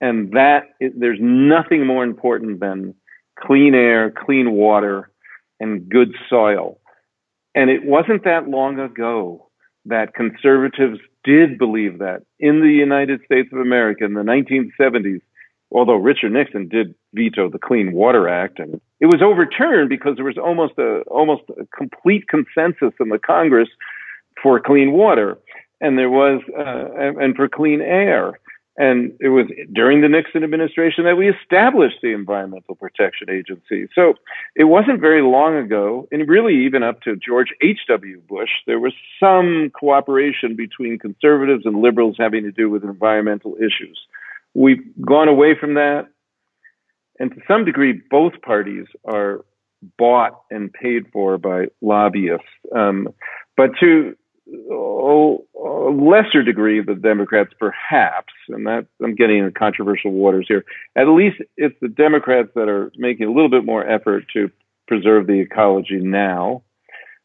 And 0.00 0.32
that, 0.32 0.64
there's 0.80 1.18
nothing 1.20 1.86
more 1.86 2.04
important 2.04 2.60
than 2.60 2.94
clean 3.38 3.74
air, 3.74 4.10
clean 4.10 4.52
water, 4.52 5.10
and 5.60 5.88
good 5.88 6.14
soil. 6.28 6.78
And 7.54 7.70
it 7.70 7.84
wasn't 7.84 8.24
that 8.24 8.48
long 8.48 8.78
ago 8.78 9.48
that 9.86 10.14
conservatives 10.14 10.98
did 11.24 11.58
believe 11.58 11.98
that 11.98 12.22
in 12.38 12.60
the 12.60 12.72
United 12.72 13.20
States 13.24 13.48
of 13.52 13.58
America 13.58 14.04
in 14.04 14.14
the 14.14 14.22
1970s 14.22 15.20
although 15.72 15.96
Richard 15.96 16.32
Nixon 16.32 16.68
did 16.68 16.94
veto 17.14 17.48
the 17.48 17.58
Clean 17.58 17.92
Water 17.92 18.28
Act, 18.28 18.58
and 18.58 18.80
it 19.00 19.06
was 19.06 19.22
overturned 19.22 19.88
because 19.88 20.16
there 20.16 20.24
was 20.24 20.38
almost 20.38 20.74
a 20.78 21.00
almost 21.02 21.42
a 21.58 21.66
complete 21.76 22.28
consensus 22.28 22.94
in 23.00 23.08
the 23.08 23.18
Congress 23.18 23.68
for 24.42 24.60
clean 24.60 24.92
water, 24.92 25.38
and 25.80 25.98
there 25.98 26.10
was 26.10 26.42
uh, 26.58 27.20
and 27.20 27.36
for 27.36 27.48
clean 27.48 27.80
air. 27.80 28.38
And 28.76 29.12
it 29.20 29.28
was 29.28 29.46
during 29.74 30.00
the 30.00 30.08
Nixon 30.08 30.42
administration 30.42 31.04
that 31.04 31.16
we 31.16 31.28
established 31.28 31.98
the 32.02 32.14
Environmental 32.14 32.76
Protection 32.76 33.28
Agency. 33.28 33.88
So 33.94 34.14
it 34.56 34.64
wasn't 34.64 35.02
very 35.02 35.20
long 35.20 35.56
ago, 35.56 36.08
and 36.10 36.26
really 36.26 36.64
even 36.64 36.82
up 36.82 37.02
to 37.02 37.14
George 37.16 37.48
H.W. 37.60 38.22
Bush, 38.26 38.48
there 38.66 38.78
was 38.78 38.94
some 39.18 39.70
cooperation 39.78 40.56
between 40.56 40.98
conservatives 40.98 41.66
and 41.66 41.82
liberals 41.82 42.16
having 42.18 42.44
to 42.44 42.52
do 42.52 42.70
with 42.70 42.82
environmental 42.82 43.54
issues. 43.56 44.00
We've 44.54 44.82
gone 45.04 45.28
away 45.28 45.54
from 45.58 45.74
that. 45.74 46.08
And 47.18 47.30
to 47.32 47.40
some 47.46 47.64
degree, 47.64 48.00
both 48.10 48.40
parties 48.42 48.86
are 49.04 49.44
bought 49.98 50.42
and 50.50 50.72
paid 50.72 51.06
for 51.12 51.38
by 51.38 51.66
lobbyists. 51.80 52.46
Um, 52.74 53.08
but 53.56 53.70
to 53.80 54.16
a 54.52 55.90
lesser 55.92 56.42
degree, 56.42 56.82
the 56.82 56.94
Democrats 56.94 57.52
perhaps, 57.58 58.32
and 58.48 58.66
that 58.66 58.86
I'm 59.02 59.14
getting 59.14 59.38
into 59.38 59.52
controversial 59.52 60.12
waters 60.12 60.46
here. 60.48 60.64
At 60.96 61.08
least 61.08 61.36
it's 61.56 61.76
the 61.80 61.88
Democrats 61.88 62.48
that 62.54 62.68
are 62.68 62.90
making 62.96 63.26
a 63.26 63.32
little 63.32 63.50
bit 63.50 63.64
more 63.64 63.86
effort 63.86 64.24
to 64.32 64.50
preserve 64.88 65.26
the 65.26 65.40
ecology 65.40 65.98
now. 65.98 66.62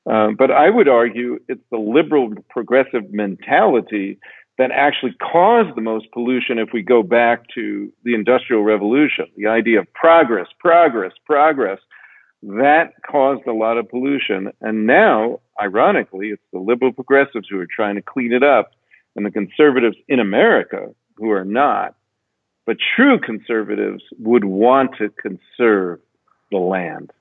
Um, 0.08 0.36
but 0.36 0.52
I 0.52 0.70
would 0.70 0.88
argue 0.88 1.40
it's 1.48 1.64
the 1.72 1.80
liberal 1.80 2.34
progressive 2.50 3.12
mentality 3.12 4.20
that 4.58 4.72
actually 4.72 5.14
caused 5.14 5.76
the 5.76 5.82
most 5.82 6.12
pollution 6.14 6.60
if 6.60 6.70
we 6.74 6.82
go 6.82 7.04
back 7.04 7.46
to 7.56 7.92
the 8.04 8.16
Industrial 8.16 8.64
Revolution. 8.64 9.26
The 9.36 9.48
idea 9.48 9.80
of 9.80 9.94
progress, 9.94 10.48
progress, 10.60 11.12
progress, 11.26 11.80
that 12.42 12.94
caused 13.10 13.46
a 13.48 13.54
lot 13.54 13.78
of 13.78 13.90
pollution. 13.90 14.52
And 14.62 14.86
now, 14.86 15.42
ironically, 15.62 16.30
it's 16.30 16.44
the 16.54 16.60
liberal 16.60 16.94
progressives 16.94 17.48
who 17.50 17.60
are 17.60 17.68
trying 17.68 17.96
to 17.96 18.02
clean 18.02 18.32
it 18.32 18.44
up 18.44 18.72
and 19.16 19.26
the 19.26 19.32
conservatives 19.32 19.98
in 20.08 20.20
America 20.20 20.88
who 21.18 21.32
are 21.32 21.46
not. 21.46 21.96
But 22.66 22.78
true 22.96 23.20
conservatives 23.20 24.04
would 24.20 24.46
want 24.46 24.92
to 24.98 25.10
conserve 25.10 26.00
the 26.52 26.58
land 26.58 27.12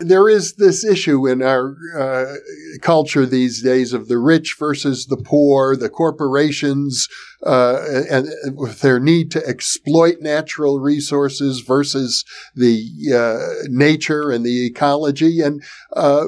there 0.00 0.28
is 0.28 0.54
this 0.54 0.84
issue 0.84 1.28
in 1.28 1.42
our 1.42 1.76
uh, 1.96 2.34
culture 2.80 3.26
these 3.26 3.62
days 3.62 3.92
of 3.92 4.08
the 4.08 4.18
rich 4.18 4.56
versus 4.58 5.06
the 5.06 5.16
poor, 5.16 5.76
the 5.76 5.90
corporations, 5.90 7.06
uh, 7.46 7.82
and, 8.10 8.26
and, 8.42 8.56
with 8.58 8.80
their 8.80 8.98
need 8.98 9.30
to 9.32 9.46
exploit 9.46 10.16
natural 10.20 10.80
resources 10.80 11.60
versus 11.60 12.24
the 12.54 12.82
uh, 13.14 13.66
nature 13.68 14.30
and 14.30 14.44
the 14.44 14.66
ecology. 14.66 15.40
And 15.40 15.62
uh, 15.94 16.26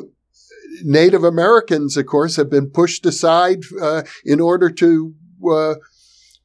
Native 0.82 1.24
Americans, 1.24 1.96
of 1.96 2.06
course, 2.06 2.36
have 2.36 2.50
been 2.50 2.70
pushed 2.70 3.06
aside 3.06 3.62
uh, 3.80 4.02
in 4.24 4.40
order 4.40 4.70
to 4.70 5.14
uh, 5.50 5.74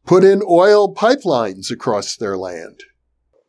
put 0.05 0.24
in 0.24 0.41
oil 0.48 0.93
pipelines 0.93 1.69
across 1.69 2.15
their 2.15 2.38
land. 2.38 2.81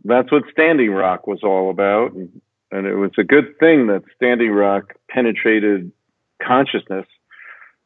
that's 0.05 0.31
what 0.33 0.43
Standing 0.51 0.91
Rock 0.91 1.27
was 1.27 1.41
all 1.43 1.71
about. 1.71 2.13
And, 2.13 2.41
and 2.71 2.87
it 2.87 2.95
was 2.95 3.13
a 3.19 3.25
good 3.25 3.59
thing 3.59 3.87
that 3.89 4.03
Standing 4.17 4.51
Rock 4.51 4.95
penetrated 5.11 5.93
consciousness 6.43 7.07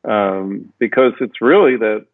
um, 0.08 0.72
because 0.78 1.12
it's 1.20 1.40
really 1.40 1.76
that 1.76 2.06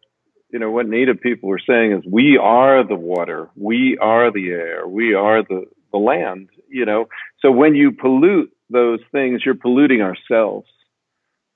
you 0.51 0.59
know 0.59 0.71
what 0.71 0.87
native 0.87 1.21
people 1.21 1.49
were 1.49 1.61
saying 1.65 1.91
is 1.91 2.03
we 2.09 2.37
are 2.37 2.87
the 2.87 2.95
water 2.95 3.49
we 3.55 3.97
are 3.99 4.31
the 4.31 4.49
air 4.49 4.87
we 4.87 5.13
are 5.13 5.43
the 5.43 5.65
the 5.91 5.97
land 5.97 6.49
you 6.71 6.85
know? 6.85 7.07
So 7.41 7.51
when 7.51 7.73
you 7.73 7.91
pollute 7.91 8.51
those 8.69 8.99
things 9.11 9.41
you're 9.43 9.55
polluting 9.55 10.01
ourselves. 10.01 10.67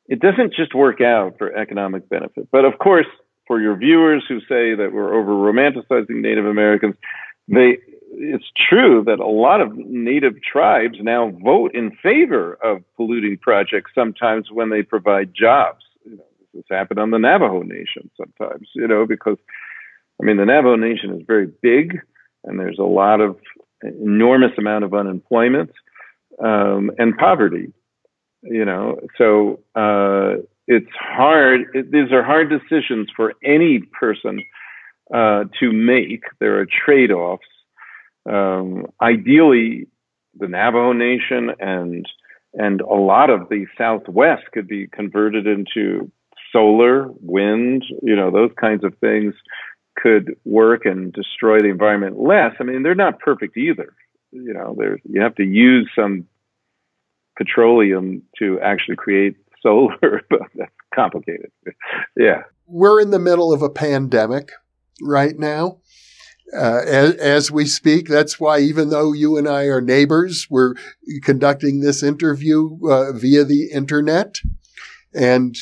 It 0.07 0.19
doesn't 0.19 0.53
just 0.53 0.75
work 0.75 0.99
out 1.01 1.37
for 1.37 1.55
economic 1.55 2.09
benefit 2.09 2.47
but 2.51 2.65
of 2.65 2.77
course 2.79 3.07
for 3.47 3.59
your 3.59 3.75
viewers 3.77 4.23
who 4.27 4.39
say 4.41 4.75
that 4.75 4.89
we're 4.91 5.13
over 5.13 5.31
romanticizing 5.31 6.21
native 6.21 6.45
americans 6.45 6.95
they 7.47 7.77
it's 8.15 8.51
true 8.69 9.03
that 9.05 9.19
a 9.19 9.27
lot 9.27 9.61
of 9.61 9.75
native 9.75 10.35
tribes 10.41 10.97
now 11.01 11.31
vote 11.43 11.73
in 11.73 11.91
favor 12.01 12.53
of 12.63 12.83
polluting 12.95 13.37
projects 13.37 13.91
sometimes 13.95 14.51
when 14.51 14.69
they 14.69 14.83
provide 14.83 15.33
jobs 15.35 15.83
this 16.53 16.63
happened 16.69 16.99
on 16.99 17.11
the 17.11 17.17
Navajo 17.17 17.63
Nation 17.63 18.09
sometimes, 18.17 18.67
you 18.75 18.87
know, 18.87 19.05
because 19.05 19.37
I 20.21 20.25
mean 20.25 20.37
the 20.37 20.45
Navajo 20.45 20.75
Nation 20.75 21.13
is 21.13 21.25
very 21.25 21.47
big, 21.61 21.99
and 22.43 22.59
there's 22.59 22.79
a 22.79 22.83
lot 22.83 23.21
of 23.21 23.37
enormous 23.81 24.51
amount 24.57 24.83
of 24.83 24.93
unemployment 24.93 25.71
um, 26.43 26.91
and 26.97 27.17
poverty, 27.17 27.73
you 28.43 28.65
know. 28.65 28.99
So 29.17 29.59
uh, 29.75 30.41
it's 30.67 30.91
hard. 30.97 31.61
It, 31.73 31.91
these 31.91 32.11
are 32.11 32.23
hard 32.23 32.49
decisions 32.49 33.09
for 33.15 33.33
any 33.43 33.79
person 33.79 34.43
uh, 35.13 35.45
to 35.59 35.71
make. 35.71 36.23
There 36.39 36.59
are 36.59 36.67
trade-offs. 36.85 37.43
Um, 38.29 38.87
ideally, 39.01 39.87
the 40.37 40.47
Navajo 40.47 40.93
Nation 40.93 41.51
and 41.59 42.07
and 42.53 42.81
a 42.81 42.93
lot 42.93 43.29
of 43.29 43.49
the 43.49 43.65
Southwest 43.77 44.43
could 44.53 44.67
be 44.67 44.87
converted 44.87 45.47
into 45.47 46.11
solar, 46.51 47.07
wind, 47.19 47.83
you 48.03 48.15
know, 48.15 48.29
those 48.29 48.51
kinds 48.61 48.83
of 48.83 48.95
things 48.99 49.33
could 49.97 50.35
work 50.45 50.85
and 50.85 51.11
destroy 51.11 51.59
the 51.59 51.69
environment 51.69 52.19
less. 52.19 52.53
I 52.59 52.63
mean, 52.63 52.83
they're 52.83 52.95
not 52.95 53.19
perfect 53.19 53.57
either. 53.57 53.93
You 54.31 54.53
know, 54.53 54.75
there's 54.77 55.01
you 55.03 55.21
have 55.21 55.35
to 55.35 55.43
use 55.43 55.89
some 55.95 56.27
petroleum 57.37 58.23
to 58.39 58.59
actually 58.61 58.95
create 58.95 59.35
solar, 59.61 60.21
but 60.29 60.41
that's 60.55 60.71
complicated. 60.93 61.51
yeah. 62.15 62.43
We're 62.65 63.01
in 63.01 63.11
the 63.11 63.19
middle 63.19 63.51
of 63.51 63.61
a 63.61 63.69
pandemic 63.69 64.51
right 65.01 65.37
now. 65.37 65.79
Uh, 66.51 66.81
as, 66.85 67.15
as, 67.15 67.51
we 67.51 67.65
speak. 67.65 68.07
That's 68.07 68.39
why, 68.39 68.59
even 68.59 68.89
though 68.89 69.11
you 69.11 69.37
and 69.37 69.47
I 69.47 69.63
are 69.63 69.81
neighbors, 69.81 70.47
we're 70.51 70.75
conducting 71.23 71.79
this 71.79 72.03
interview 72.03 72.77
uh, 72.87 73.11
via 73.13 73.43
the 73.43 73.71
internet. 73.71 74.35
And 75.15 75.55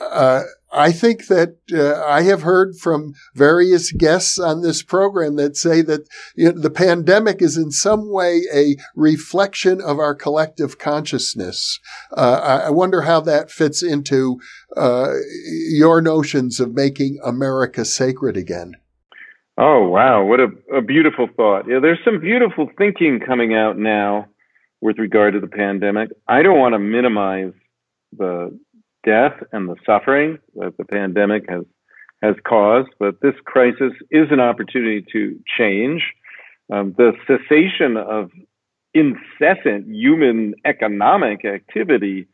uh, 0.00 0.42
I 0.72 0.90
think 0.90 1.28
that 1.28 1.56
uh, 1.72 2.02
I 2.04 2.22
have 2.22 2.42
heard 2.42 2.76
from 2.76 3.14
various 3.34 3.92
guests 3.92 4.40
on 4.40 4.62
this 4.62 4.82
program 4.82 5.36
that 5.36 5.56
say 5.56 5.82
that 5.82 6.08
you 6.34 6.52
know, 6.52 6.60
the 6.60 6.70
pandemic 6.70 7.40
is 7.40 7.56
in 7.56 7.70
some 7.70 8.10
way 8.10 8.42
a 8.52 8.76
reflection 8.96 9.80
of 9.80 10.00
our 10.00 10.16
collective 10.16 10.78
consciousness. 10.78 11.78
Uh, 12.16 12.60
I 12.66 12.70
wonder 12.70 13.02
how 13.02 13.20
that 13.20 13.52
fits 13.52 13.84
into 13.84 14.40
your 14.76 16.00
notions 16.02 16.58
of 16.58 16.74
making 16.74 17.18
America 17.22 17.84
sacred 17.84 18.36
again. 18.36 18.74
Oh 19.60 19.88
wow, 19.88 20.22
what 20.22 20.38
a, 20.38 20.46
a 20.72 20.80
beautiful 20.80 21.28
thought! 21.36 21.64
Yeah, 21.68 21.80
there's 21.82 21.98
some 22.04 22.20
beautiful 22.20 22.70
thinking 22.78 23.18
coming 23.18 23.56
out 23.56 23.76
now 23.76 24.28
with 24.80 24.98
regard 24.98 25.34
to 25.34 25.40
the 25.40 25.48
pandemic. 25.48 26.10
I 26.28 26.42
don't 26.42 26.60
want 26.60 26.74
to 26.74 26.78
minimize 26.78 27.52
the 28.16 28.56
death 29.04 29.32
and 29.50 29.68
the 29.68 29.74
suffering 29.84 30.38
that 30.54 30.76
the 30.78 30.84
pandemic 30.84 31.46
has 31.48 31.64
has 32.22 32.36
caused, 32.46 32.90
but 33.00 33.20
this 33.20 33.34
crisis 33.46 33.92
is 34.12 34.28
an 34.30 34.38
opportunity 34.38 35.04
to 35.12 35.40
change. 35.58 36.02
Um, 36.72 36.94
the 36.96 37.14
cessation 37.26 37.96
of 37.96 38.30
incessant 38.94 39.88
human 39.88 40.54
economic 40.64 41.44
activity 41.44 42.28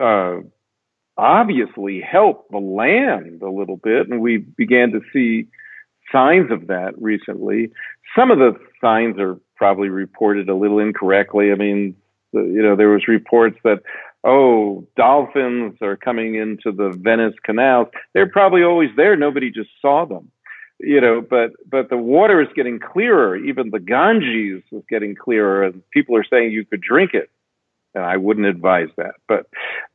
uh, 0.00 0.38
obviously 1.20 2.00
helped 2.00 2.50
the 2.50 2.58
land 2.58 3.42
a 3.42 3.50
little 3.50 3.76
bit, 3.76 4.08
and 4.08 4.20
we 4.20 4.38
began 4.38 4.90
to 4.92 5.00
see 5.12 5.46
signs 6.10 6.50
of 6.50 6.66
that 6.68 6.94
recently. 7.00 7.70
Some 8.16 8.30
of 8.30 8.38
the 8.38 8.54
signs 8.80 9.18
are 9.18 9.38
probably 9.54 9.90
reported 9.90 10.48
a 10.48 10.54
little 10.54 10.78
incorrectly. 10.78 11.52
I 11.52 11.54
mean, 11.54 11.94
you 12.32 12.62
know, 12.62 12.74
there 12.74 12.88
was 12.88 13.06
reports 13.06 13.58
that 13.64 13.82
oh, 14.24 14.86
dolphins 14.96 15.76
are 15.80 15.96
coming 15.96 16.34
into 16.34 16.72
the 16.72 16.96
Venice 16.98 17.34
canals. 17.42 17.88
They're 18.12 18.28
probably 18.28 18.62
always 18.62 18.90
there. 18.96 19.16
Nobody 19.16 19.50
just 19.50 19.70
saw 19.80 20.04
them, 20.04 20.30
you 20.78 21.00
know. 21.00 21.20
But 21.20 21.52
but 21.68 21.90
the 21.90 21.96
water 21.98 22.40
is 22.40 22.48
getting 22.54 22.78
clearer. 22.78 23.36
Even 23.36 23.70
the 23.70 23.80
Ganges 23.80 24.62
is 24.72 24.82
getting 24.88 25.14
clearer, 25.14 25.64
and 25.64 25.82
people 25.90 26.16
are 26.16 26.24
saying 26.24 26.52
you 26.52 26.64
could 26.64 26.80
drink 26.80 27.12
it. 27.12 27.30
And 27.94 28.04
I 28.04 28.16
wouldn't 28.16 28.46
advise 28.46 28.88
that. 28.96 29.14
But 29.28 29.46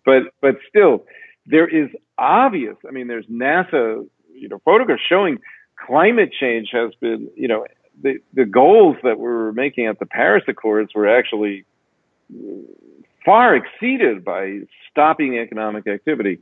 but 0.06 0.24
but 0.42 0.58
still, 0.68 1.06
there 1.46 1.68
is 1.68 1.90
obvious. 2.18 2.76
I 2.88 2.92
mean, 2.92 3.08
there's 3.08 3.26
NASA, 3.28 4.06
you 4.34 4.50
know, 4.50 4.60
photographs 4.66 5.02
showing 5.08 5.40
climate 5.86 6.32
change 6.38 6.70
has 6.72 6.92
been, 7.00 7.30
you 7.36 7.48
know, 7.48 7.66
the 8.02 8.20
the 8.34 8.46
goals 8.46 8.98
that 9.04 9.18
we 9.18 9.26
were 9.26 9.54
making 9.54 9.88
at 9.88 10.00
the 10.00 10.06
Paris 10.06 10.44
Accords 10.48 10.92
were 10.94 11.08
actually 11.08 11.66
far 13.24 13.56
exceeded 13.56 14.24
by 14.24 14.60
stopping 14.90 15.38
economic 15.38 15.88
activity. 15.88 16.40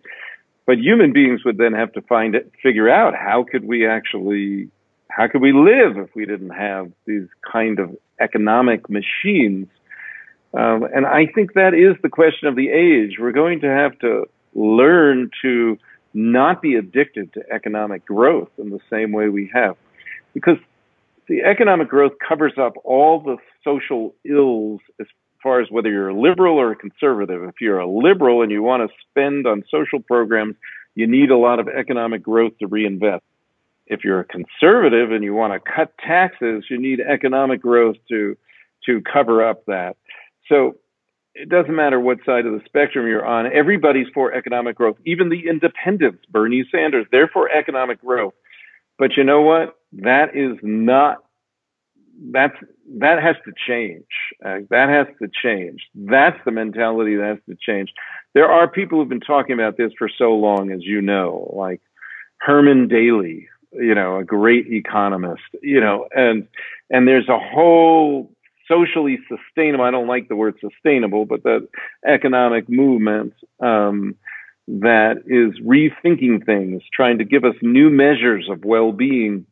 But 0.65 0.79
human 0.79 1.11
beings 1.11 1.43
would 1.43 1.57
then 1.57 1.73
have 1.73 1.91
to 1.93 2.01
find 2.01 2.35
it, 2.35 2.51
figure 2.61 2.89
out 2.89 3.15
how 3.15 3.43
could 3.43 3.65
we 3.65 3.85
actually, 3.85 4.69
how 5.09 5.27
could 5.27 5.41
we 5.41 5.51
live 5.51 5.97
if 5.97 6.15
we 6.15 6.25
didn't 6.25 6.51
have 6.51 6.91
these 7.05 7.27
kind 7.51 7.79
of 7.79 7.95
economic 8.19 8.89
machines? 8.89 9.67
Um, 10.53 10.83
and 10.83 11.05
I 11.05 11.25
think 11.33 11.53
that 11.53 11.73
is 11.73 11.99
the 12.03 12.09
question 12.09 12.47
of 12.47 12.55
the 12.55 12.69
age. 12.69 13.17
We're 13.19 13.31
going 13.31 13.61
to 13.61 13.67
have 13.67 13.97
to 13.99 14.25
learn 14.53 15.31
to 15.41 15.77
not 16.13 16.61
be 16.61 16.75
addicted 16.75 17.33
to 17.33 17.41
economic 17.51 18.05
growth 18.05 18.49
in 18.57 18.69
the 18.69 18.79
same 18.89 19.11
way 19.11 19.29
we 19.29 19.49
have. 19.53 19.75
Because 20.33 20.57
the 21.27 21.41
economic 21.41 21.89
growth 21.89 22.13
covers 22.27 22.53
up 22.59 22.73
all 22.83 23.19
the 23.19 23.37
social 23.63 24.13
ills, 24.23 24.81
as 24.99 25.07
far 25.41 25.59
as 25.59 25.71
whether 25.71 25.89
you're 25.89 26.09
a 26.09 26.19
liberal 26.19 26.57
or 26.57 26.71
a 26.71 26.75
conservative. 26.75 27.43
If 27.43 27.55
you're 27.59 27.79
a 27.79 27.89
liberal 27.89 28.41
and 28.41 28.51
you 28.51 28.61
want 28.61 28.89
to 28.89 28.95
spend 29.09 29.47
on 29.47 29.63
social 29.71 29.99
programs, 29.99 30.55
you 30.95 31.07
need 31.07 31.31
a 31.31 31.37
lot 31.37 31.59
of 31.59 31.67
economic 31.67 32.21
growth 32.21 32.57
to 32.59 32.67
reinvest. 32.67 33.23
If 33.87 34.03
you're 34.03 34.21
a 34.21 34.25
conservative 34.25 35.11
and 35.11 35.23
you 35.23 35.33
want 35.33 35.53
to 35.53 35.71
cut 35.75 35.93
taxes, 35.97 36.65
you 36.69 36.79
need 36.79 36.99
economic 37.01 37.61
growth 37.61 37.97
to 38.09 38.37
to 38.85 39.01
cover 39.01 39.47
up 39.47 39.65
that. 39.65 39.95
So 40.49 40.77
it 41.35 41.49
doesn't 41.49 41.75
matter 41.75 41.99
what 41.99 42.19
side 42.25 42.45
of 42.45 42.53
the 42.53 42.61
spectrum 42.65 43.07
you're 43.07 43.25
on. 43.25 43.51
Everybody's 43.51 44.07
for 44.13 44.33
economic 44.33 44.75
growth. 44.75 44.97
Even 45.05 45.29
the 45.29 45.47
independents, 45.49 46.23
Bernie 46.29 46.65
Sanders, 46.71 47.05
they're 47.11 47.27
for 47.27 47.49
economic 47.49 48.01
growth. 48.01 48.33
But 48.99 49.17
you 49.17 49.23
know 49.23 49.41
what? 49.41 49.75
That 49.93 50.35
is 50.35 50.57
not 50.61 51.17
that's 52.31 52.55
that 52.99 53.21
has 53.21 53.35
to 53.45 53.51
change. 53.67 54.05
Uh, 54.45 54.59
that 54.69 54.89
has 54.89 55.07
to 55.19 55.27
change. 55.41 55.81
That's 55.95 56.37
the 56.45 56.51
mentality 56.51 57.15
that 57.15 57.25
has 57.25 57.37
to 57.49 57.57
change. 57.59 57.91
There 58.33 58.49
are 58.49 58.67
people 58.67 58.99
who've 58.99 59.09
been 59.09 59.19
talking 59.19 59.53
about 59.53 59.77
this 59.77 59.91
for 59.97 60.09
so 60.09 60.33
long, 60.33 60.71
as 60.71 60.83
you 60.83 61.01
know, 61.01 61.51
like 61.55 61.81
Herman 62.39 62.87
Daly, 62.87 63.47
you 63.71 63.95
know, 63.95 64.17
a 64.17 64.23
great 64.23 64.71
economist, 64.71 65.43
you 65.61 65.79
know, 65.79 66.07
and 66.15 66.47
and 66.89 67.07
there's 67.07 67.29
a 67.29 67.39
whole 67.39 68.31
socially 68.67 69.19
sustainable. 69.27 69.85
I 69.85 69.91
don't 69.91 70.07
like 70.07 70.27
the 70.27 70.35
word 70.35 70.55
sustainable, 70.59 71.25
but 71.25 71.43
that 71.43 71.67
economic 72.05 72.69
movement 72.69 73.33
um, 73.59 74.15
that 74.67 75.23
is 75.25 75.59
rethinking 75.65 76.45
things, 76.45 76.81
trying 76.93 77.17
to 77.17 77.25
give 77.25 77.43
us 77.43 77.55
new 77.61 77.89
measures 77.89 78.47
of 78.49 78.63
well-being 78.63 79.45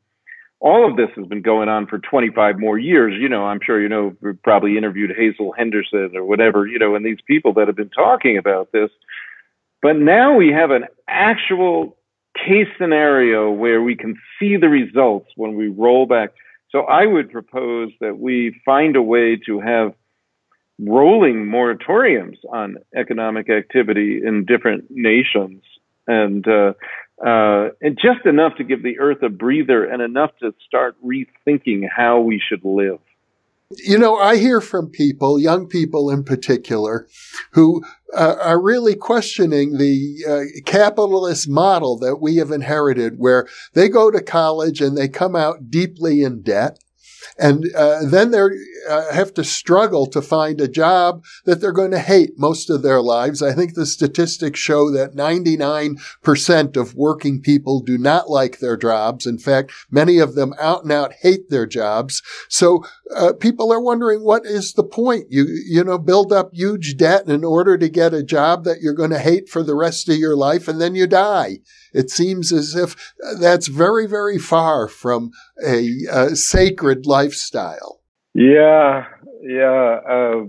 all 0.62 0.88
of 0.88 0.96
this 0.96 1.10
has 1.16 1.26
been 1.26 1.42
going 1.42 1.68
on 1.68 1.88
for 1.88 1.98
25 1.98 2.60
more 2.60 2.78
years. 2.78 3.20
You 3.20 3.28
know, 3.28 3.46
I'm 3.46 3.60
sure 3.66 3.82
you 3.82 3.90
know, 3.90 4.16
probably 4.44 4.78
interviewed 4.78 5.12
Hazel 5.18 5.54
Henderson 5.58 6.12
or 6.16 6.24
whatever, 6.24 6.68
you 6.68 6.78
know, 6.78 6.96
and 6.96 7.04
these 7.04 7.18
people 7.26 7.54
that 7.56 7.68
have 7.68 7.76
been 7.76 7.90
talking 7.90 8.38
about 8.38 8.72
this. 8.72 8.92
But 9.82 9.98
now 9.98 10.36
we 10.36 10.50
have 10.50 10.70
an 10.70 10.86
actual 11.08 11.98
case 12.36 12.68
scenario 12.80 13.50
where 13.50 13.82
we 13.82 13.96
can 13.96 14.16
see 14.40 14.56
the 14.56 14.70
results 14.70 15.30
when 15.36 15.56
we 15.56 15.68
roll 15.68 16.06
back. 16.06 16.30
So 16.72 16.82
I 16.82 17.06
would 17.06 17.32
propose 17.32 17.92
that 18.00 18.18
we 18.18 18.60
find 18.66 18.96
a 18.96 19.02
way 19.02 19.38
to 19.46 19.60
have 19.60 19.94
rolling 20.80 21.46
moratoriums 21.46 22.38
on 22.52 22.78
economic 22.96 23.50
activity 23.50 24.22
in 24.26 24.46
different 24.46 24.86
nations 24.90 25.62
and 26.08 26.48
uh, 26.48 26.74
uh, 27.24 27.70
and 27.82 28.00
just 28.02 28.26
enough 28.26 28.56
to 28.58 28.64
give 28.64 28.82
the 28.82 29.00
earth 29.00 29.22
a 29.22 29.30
breather 29.30 29.86
and 29.86 30.02
enough 30.02 30.32
to 30.42 30.54
start 30.66 30.96
rethinking 31.06 31.88
how 31.88 32.20
we 32.20 32.42
should 32.44 32.66
live. 32.66 33.00
You 33.78 33.98
know, 33.98 34.18
I 34.18 34.38
hear 34.38 34.62
from 34.62 34.90
people, 34.90 35.40
young 35.40 35.68
people 35.68 36.10
in 36.10 36.24
particular, 36.24 37.08
who 37.52 37.84
uh, 38.14 38.36
are 38.42 38.62
really 38.62 38.96
questioning 38.96 39.78
the 39.78 40.26
uh, 40.28 40.62
capitalist 40.66 41.50
model 41.50 41.98
that 42.00 42.18
we 42.18 42.38
have 42.38 42.52
inherited, 42.52 43.18
where 43.18 43.48
they 43.74 43.90
go 43.90 44.12
to 44.12 44.22
college 44.22 44.82
and 44.82 44.98
they 44.98 45.08
come 45.08 45.36
out 45.36 45.70
deeply 45.70 46.24
in 46.24 46.42
debt 46.42 46.80
and 47.38 47.66
uh, 47.76 48.06
then 48.06 48.32
they 48.32 48.40
uh, 48.90 49.14
have 49.14 49.34
to 49.36 49.44
struggle 49.44 50.06
to 50.08 50.22
find 50.22 50.60
a 50.60 50.68
job 50.68 51.24
that 51.46 51.62
they're 51.62 51.72
going 51.72 51.92
to 51.92 52.00
hate 52.00 52.38
most 52.38 52.70
of 52.70 52.82
their 52.82 53.02
lives. 53.02 53.42
I 53.42 53.54
think 53.54 53.74
the 53.74 53.86
statistics 53.86 54.60
show 54.60 54.92
that 54.92 55.16
99% 55.16 56.78
of 56.78 56.96
working 56.96 57.42
people 57.42 57.82
do 57.82 57.98
not 57.98 58.30
like 58.30 58.60
their 58.60 58.78
jobs. 58.78 59.26
In 59.26 59.38
fact, 59.38 59.72
many 59.90 60.20
of 60.20 60.36
them 60.36 60.54
out 60.60 60.84
and 60.84 60.92
out 60.92 61.14
hate 61.22 61.50
their 61.50 61.66
jobs. 61.66 62.22
So 62.48 62.84
uh, 63.16 63.34
people 63.34 63.72
are 63.72 63.82
wondering 63.82 64.24
what 64.24 64.46
is 64.46 64.74
the 64.74 64.84
point? 64.84 65.26
You 65.30 65.46
you 65.68 65.84
know 65.84 65.98
build 65.98 66.32
up 66.32 66.54
huge 66.54 66.98
debt 66.98 67.28
in 67.28 67.44
order 67.44 67.78
to 67.78 67.90
get 67.90 68.14
a 68.14 68.24
job 68.24 68.64
that 68.64 68.82
you're 68.82 68.94
going 68.94 69.12
to 69.12 69.20
hate 69.20 69.50
for 69.50 69.64
the 69.64 69.76
rest 69.76 70.10
of 70.10 70.18
your 70.18 70.36
life, 70.36 70.68
and 70.68 70.80
then 70.80 70.96
you 70.96 71.08
die. 71.08 71.60
It 71.94 72.10
seems 72.10 72.52
as 72.52 72.76
if 72.76 73.14
that's 73.40 73.68
very, 73.68 74.08
very 74.08 74.38
far 74.38 74.88
from 74.88 75.32
a, 75.66 75.90
a 76.12 76.36
sacred 76.36 77.06
lifestyle. 77.06 78.02
Yeah, 78.34 79.06
yeah. 79.44 80.00
Uh, 80.10 80.44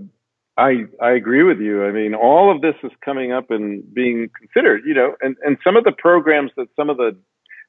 I 0.57 0.85
I 1.01 1.11
agree 1.11 1.43
with 1.43 1.59
you. 1.59 1.83
I 1.85 1.91
mean, 1.91 2.13
all 2.13 2.55
of 2.55 2.61
this 2.61 2.75
is 2.83 2.91
coming 3.03 3.31
up 3.31 3.51
and 3.51 3.83
being 3.93 4.29
considered. 4.39 4.81
You 4.85 4.93
know, 4.93 5.15
and 5.21 5.35
and 5.43 5.57
some 5.63 5.75
of 5.75 5.83
the 5.83 5.91
programs 5.91 6.51
that 6.57 6.67
some 6.75 6.89
of 6.89 6.97
the 6.97 7.17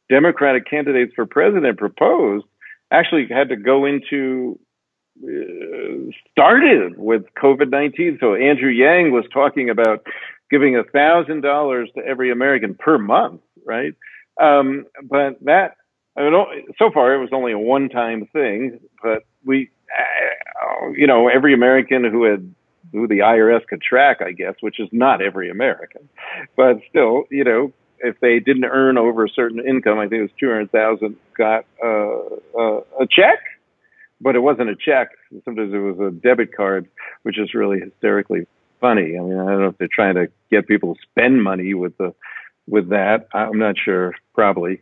Democratic 0.08 0.68
candidates 0.68 1.12
for 1.16 1.26
president 1.26 1.78
proposed 1.78 2.44
actually 2.90 3.26
had 3.28 3.48
to 3.48 3.56
go 3.56 3.86
into 3.86 4.58
uh, 4.58 4.73
started 6.32 6.98
with 6.98 7.22
COVID 7.42 7.70
19. 7.70 8.18
So 8.20 8.34
Andrew 8.34 8.70
Yang 8.70 9.12
was 9.12 9.24
talking 9.32 9.70
about 9.70 10.04
giving 10.50 10.76
a 10.76 10.84
thousand 10.84 11.40
dollars 11.40 11.88
to 11.96 12.04
every 12.04 12.30
American 12.30 12.74
per 12.74 12.98
month 12.98 13.40
right? 13.64 13.94
Um, 14.40 14.86
but 15.02 15.36
that, 15.44 15.76
I 16.16 16.22
mean, 16.22 16.66
so 16.78 16.90
far 16.92 17.14
it 17.14 17.18
was 17.18 17.30
only 17.32 17.52
a 17.52 17.58
one-time 17.58 18.28
thing, 18.32 18.80
but 19.02 19.24
we, 19.44 19.70
uh, 19.90 20.90
you 20.90 21.06
know, 21.06 21.28
every 21.28 21.54
American 21.54 22.04
who 22.04 22.24
had 22.24 22.54
who 22.92 23.08
the 23.08 23.20
IRS 23.20 23.66
could 23.66 23.82
track, 23.82 24.18
I 24.20 24.32
guess, 24.32 24.54
which 24.60 24.78
is 24.78 24.88
not 24.92 25.20
every 25.20 25.50
American, 25.50 26.08
but 26.56 26.78
still, 26.88 27.24
you 27.30 27.42
know, 27.42 27.72
if 27.98 28.20
they 28.20 28.38
didn't 28.38 28.66
earn 28.66 28.98
over 28.98 29.24
a 29.24 29.28
certain 29.28 29.66
income, 29.66 29.98
I 29.98 30.02
think 30.06 30.20
it 30.20 30.22
was 30.22 30.30
two 30.38 30.48
hundred 30.48 30.70
thousand, 30.70 31.16
got 31.36 31.64
uh, 31.82 32.18
uh, 32.58 32.80
a 33.00 33.06
check, 33.10 33.38
but 34.24 34.34
it 34.34 34.40
wasn't 34.40 34.70
a 34.70 34.74
check. 34.74 35.10
Sometimes 35.44 35.72
it 35.74 35.78
was 35.78 35.98
a 36.00 36.10
debit 36.10 36.56
card, 36.56 36.88
which 37.24 37.38
is 37.38 37.52
really 37.52 37.78
hysterically 37.78 38.46
funny. 38.80 39.18
I 39.18 39.22
mean, 39.22 39.38
I 39.38 39.50
don't 39.50 39.60
know 39.60 39.68
if 39.68 39.78
they're 39.78 39.86
trying 39.92 40.14
to 40.14 40.28
get 40.50 40.66
people 40.66 40.94
to 40.94 41.00
spend 41.10 41.44
money 41.44 41.74
with 41.74 41.96
the 41.98 42.14
with 42.66 42.88
that. 42.88 43.28
I'm 43.34 43.58
not 43.58 43.76
sure, 43.76 44.14
probably. 44.34 44.80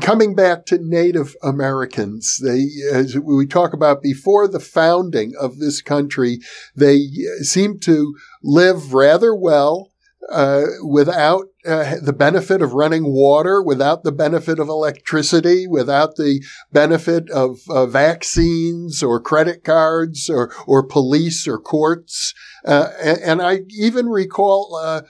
Coming 0.00 0.36
back 0.36 0.66
to 0.66 0.78
Native 0.80 1.34
Americans, 1.42 2.38
they, 2.40 2.68
as 2.92 3.18
we 3.18 3.44
talk 3.44 3.72
about 3.72 4.02
before 4.02 4.46
the 4.46 4.60
founding 4.60 5.32
of 5.38 5.58
this 5.58 5.82
country, 5.82 6.38
they 6.76 7.08
seem 7.42 7.80
to 7.80 8.14
live 8.40 8.94
rather 8.94 9.34
well. 9.34 9.89
Uh, 10.28 10.64
without 10.84 11.46
uh, 11.66 11.94
the 12.02 12.12
benefit 12.12 12.60
of 12.60 12.74
running 12.74 13.10
water, 13.10 13.62
without 13.62 14.04
the 14.04 14.12
benefit 14.12 14.58
of 14.58 14.68
electricity, 14.68 15.66
without 15.66 16.16
the 16.16 16.44
benefit 16.72 17.28
of 17.30 17.58
uh, 17.70 17.86
vaccines 17.86 19.02
or 19.02 19.18
credit 19.18 19.64
cards 19.64 20.28
or, 20.28 20.52
or 20.66 20.86
police 20.86 21.48
or 21.48 21.58
courts. 21.58 22.34
Uh, 22.64 22.90
and, 23.02 23.40
I 23.40 23.60
even 23.70 24.06
recall 24.06 24.76
uh, 24.76 25.02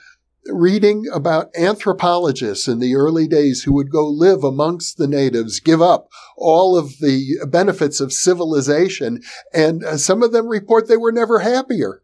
reading 0.45 1.05
about 1.13 1.49
anthropologists 1.57 2.67
in 2.67 2.79
the 2.79 2.95
early 2.95 3.27
days 3.27 3.63
who 3.63 3.73
would 3.73 3.91
go 3.91 4.07
live 4.07 4.43
amongst 4.43 4.97
the 4.97 5.07
natives, 5.07 5.59
give 5.59 5.81
up 5.81 6.07
all 6.37 6.77
of 6.77 6.99
the 6.99 7.37
benefits 7.47 7.99
of 7.99 8.13
civilization, 8.13 9.21
and 9.53 9.83
uh, 9.83 9.97
some 9.97 10.23
of 10.23 10.31
them 10.31 10.47
report 10.47 10.87
they 10.87 10.97
were 10.97 11.11
never 11.11 11.39
happier. 11.39 12.01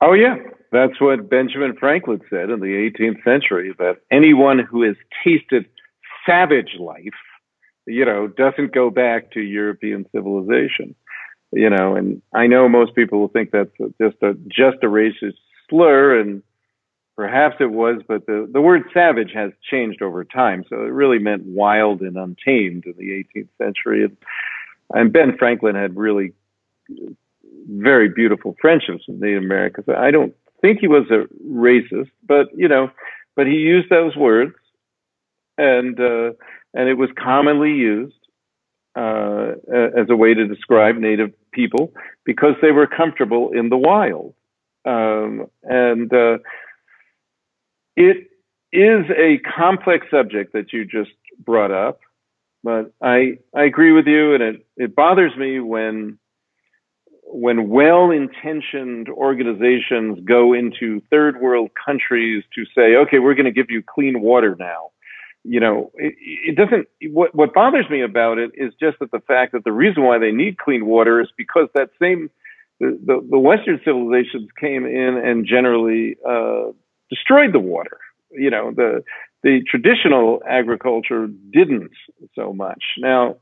Oh, 0.00 0.14
yeah. 0.14 0.36
That's 0.74 1.00
what 1.00 1.30
Benjamin 1.30 1.76
Franklin 1.78 2.20
said 2.28 2.50
in 2.50 2.58
the 2.58 2.90
18th 2.90 3.22
century 3.22 3.72
that 3.78 3.98
anyone 4.10 4.58
who 4.58 4.82
has 4.82 4.96
tasted 5.22 5.66
savage 6.26 6.74
life, 6.80 7.14
you 7.86 8.04
know, 8.04 8.26
doesn't 8.26 8.74
go 8.74 8.90
back 8.90 9.30
to 9.32 9.40
European 9.40 10.04
civilization. 10.10 10.96
You 11.52 11.70
know, 11.70 11.94
and 11.94 12.20
I 12.34 12.48
know 12.48 12.68
most 12.68 12.96
people 12.96 13.20
will 13.20 13.28
think 13.28 13.52
that's 13.52 13.70
just 14.02 14.16
a 14.22 14.34
just 14.48 14.78
a 14.82 14.88
racist 14.88 15.38
slur, 15.70 16.18
and 16.18 16.42
Perhaps 17.16 17.56
it 17.60 17.70
was, 17.70 18.02
but 18.08 18.26
the, 18.26 18.48
the 18.52 18.60
word 18.60 18.82
savage 18.92 19.30
has 19.34 19.52
changed 19.70 20.02
over 20.02 20.24
time. 20.24 20.64
So 20.68 20.80
it 20.80 20.90
really 20.90 21.20
meant 21.20 21.44
wild 21.44 22.00
and 22.00 22.16
untamed 22.16 22.86
in 22.86 22.94
the 22.98 23.24
18th 23.36 23.48
century. 23.56 24.04
And, 24.04 24.16
and 24.92 25.12
Ben 25.12 25.36
Franklin 25.38 25.76
had 25.76 25.96
really 25.96 26.32
very 27.70 28.08
beautiful 28.08 28.56
friendships 28.60 29.04
with 29.06 29.20
Native 29.20 29.44
Americans. 29.44 29.86
I 29.96 30.10
don't 30.10 30.34
think 30.64 30.80
he 30.80 30.88
was 30.88 31.04
a 31.10 31.26
racist, 31.46 32.10
but 32.26 32.46
you 32.56 32.68
know, 32.68 32.90
but 33.36 33.46
he 33.46 33.52
used 33.52 33.90
those 33.90 34.16
words, 34.16 34.54
and 35.58 36.00
uh, 36.00 36.30
and 36.72 36.88
it 36.88 36.94
was 36.94 37.10
commonly 37.22 37.72
used 37.72 38.16
uh, 38.96 39.52
as 39.70 40.06
a 40.08 40.16
way 40.16 40.32
to 40.32 40.46
describe 40.46 40.96
Native 40.96 41.32
people 41.52 41.92
because 42.24 42.54
they 42.62 42.70
were 42.70 42.86
comfortable 42.86 43.50
in 43.52 43.68
the 43.68 43.76
wild. 43.76 44.32
Um, 44.86 45.46
and 45.64 46.10
uh, 46.12 46.38
it 47.94 48.28
is 48.72 49.04
a 49.10 49.40
complex 49.56 50.06
subject 50.10 50.54
that 50.54 50.72
you 50.72 50.86
just 50.86 51.10
brought 51.44 51.72
up, 51.72 52.00
but 52.62 52.90
I 53.02 53.38
I 53.54 53.64
agree 53.64 53.92
with 53.92 54.06
you, 54.06 54.32
and 54.32 54.42
it 54.42 54.66
it 54.78 54.96
bothers 54.96 55.36
me 55.36 55.60
when 55.60 56.18
when 57.34 57.68
well-intentioned 57.68 59.08
organizations 59.08 60.20
go 60.24 60.52
into 60.52 61.02
third 61.10 61.40
world 61.40 61.68
countries 61.84 62.44
to 62.54 62.64
say, 62.76 62.94
okay, 62.94 63.18
we're 63.18 63.34
going 63.34 63.44
to 63.44 63.50
give 63.50 63.70
you 63.70 63.82
clean 63.82 64.20
water 64.20 64.54
now. 64.56 64.92
You 65.42 65.58
know, 65.58 65.90
it, 65.96 66.14
it 66.20 66.56
doesn't. 66.56 66.86
What 67.12 67.34
what 67.34 67.52
bothers 67.52 67.86
me 67.90 68.02
about 68.02 68.38
it 68.38 68.52
is 68.54 68.72
just 68.80 69.00
that 69.00 69.10
the 69.10 69.18
fact 69.18 69.52
that 69.52 69.64
the 69.64 69.72
reason 69.72 70.04
why 70.04 70.18
they 70.18 70.30
need 70.30 70.58
clean 70.58 70.86
water 70.86 71.20
is 71.20 71.28
because 71.36 71.68
that 71.74 71.90
same 72.00 72.30
the, 72.78 72.98
the, 73.04 73.26
the 73.28 73.38
Western 73.38 73.80
civilizations 73.84 74.48
came 74.58 74.86
in 74.86 75.20
and 75.22 75.44
generally 75.44 76.16
uh, 76.26 76.70
destroyed 77.10 77.52
the 77.52 77.58
water. 77.58 77.98
You 78.30 78.50
know, 78.50 78.72
the 78.74 79.02
the 79.42 79.60
traditional 79.68 80.40
agriculture 80.48 81.28
didn't 81.52 81.90
so 82.34 82.52
much. 82.54 82.82
Now, 82.96 83.36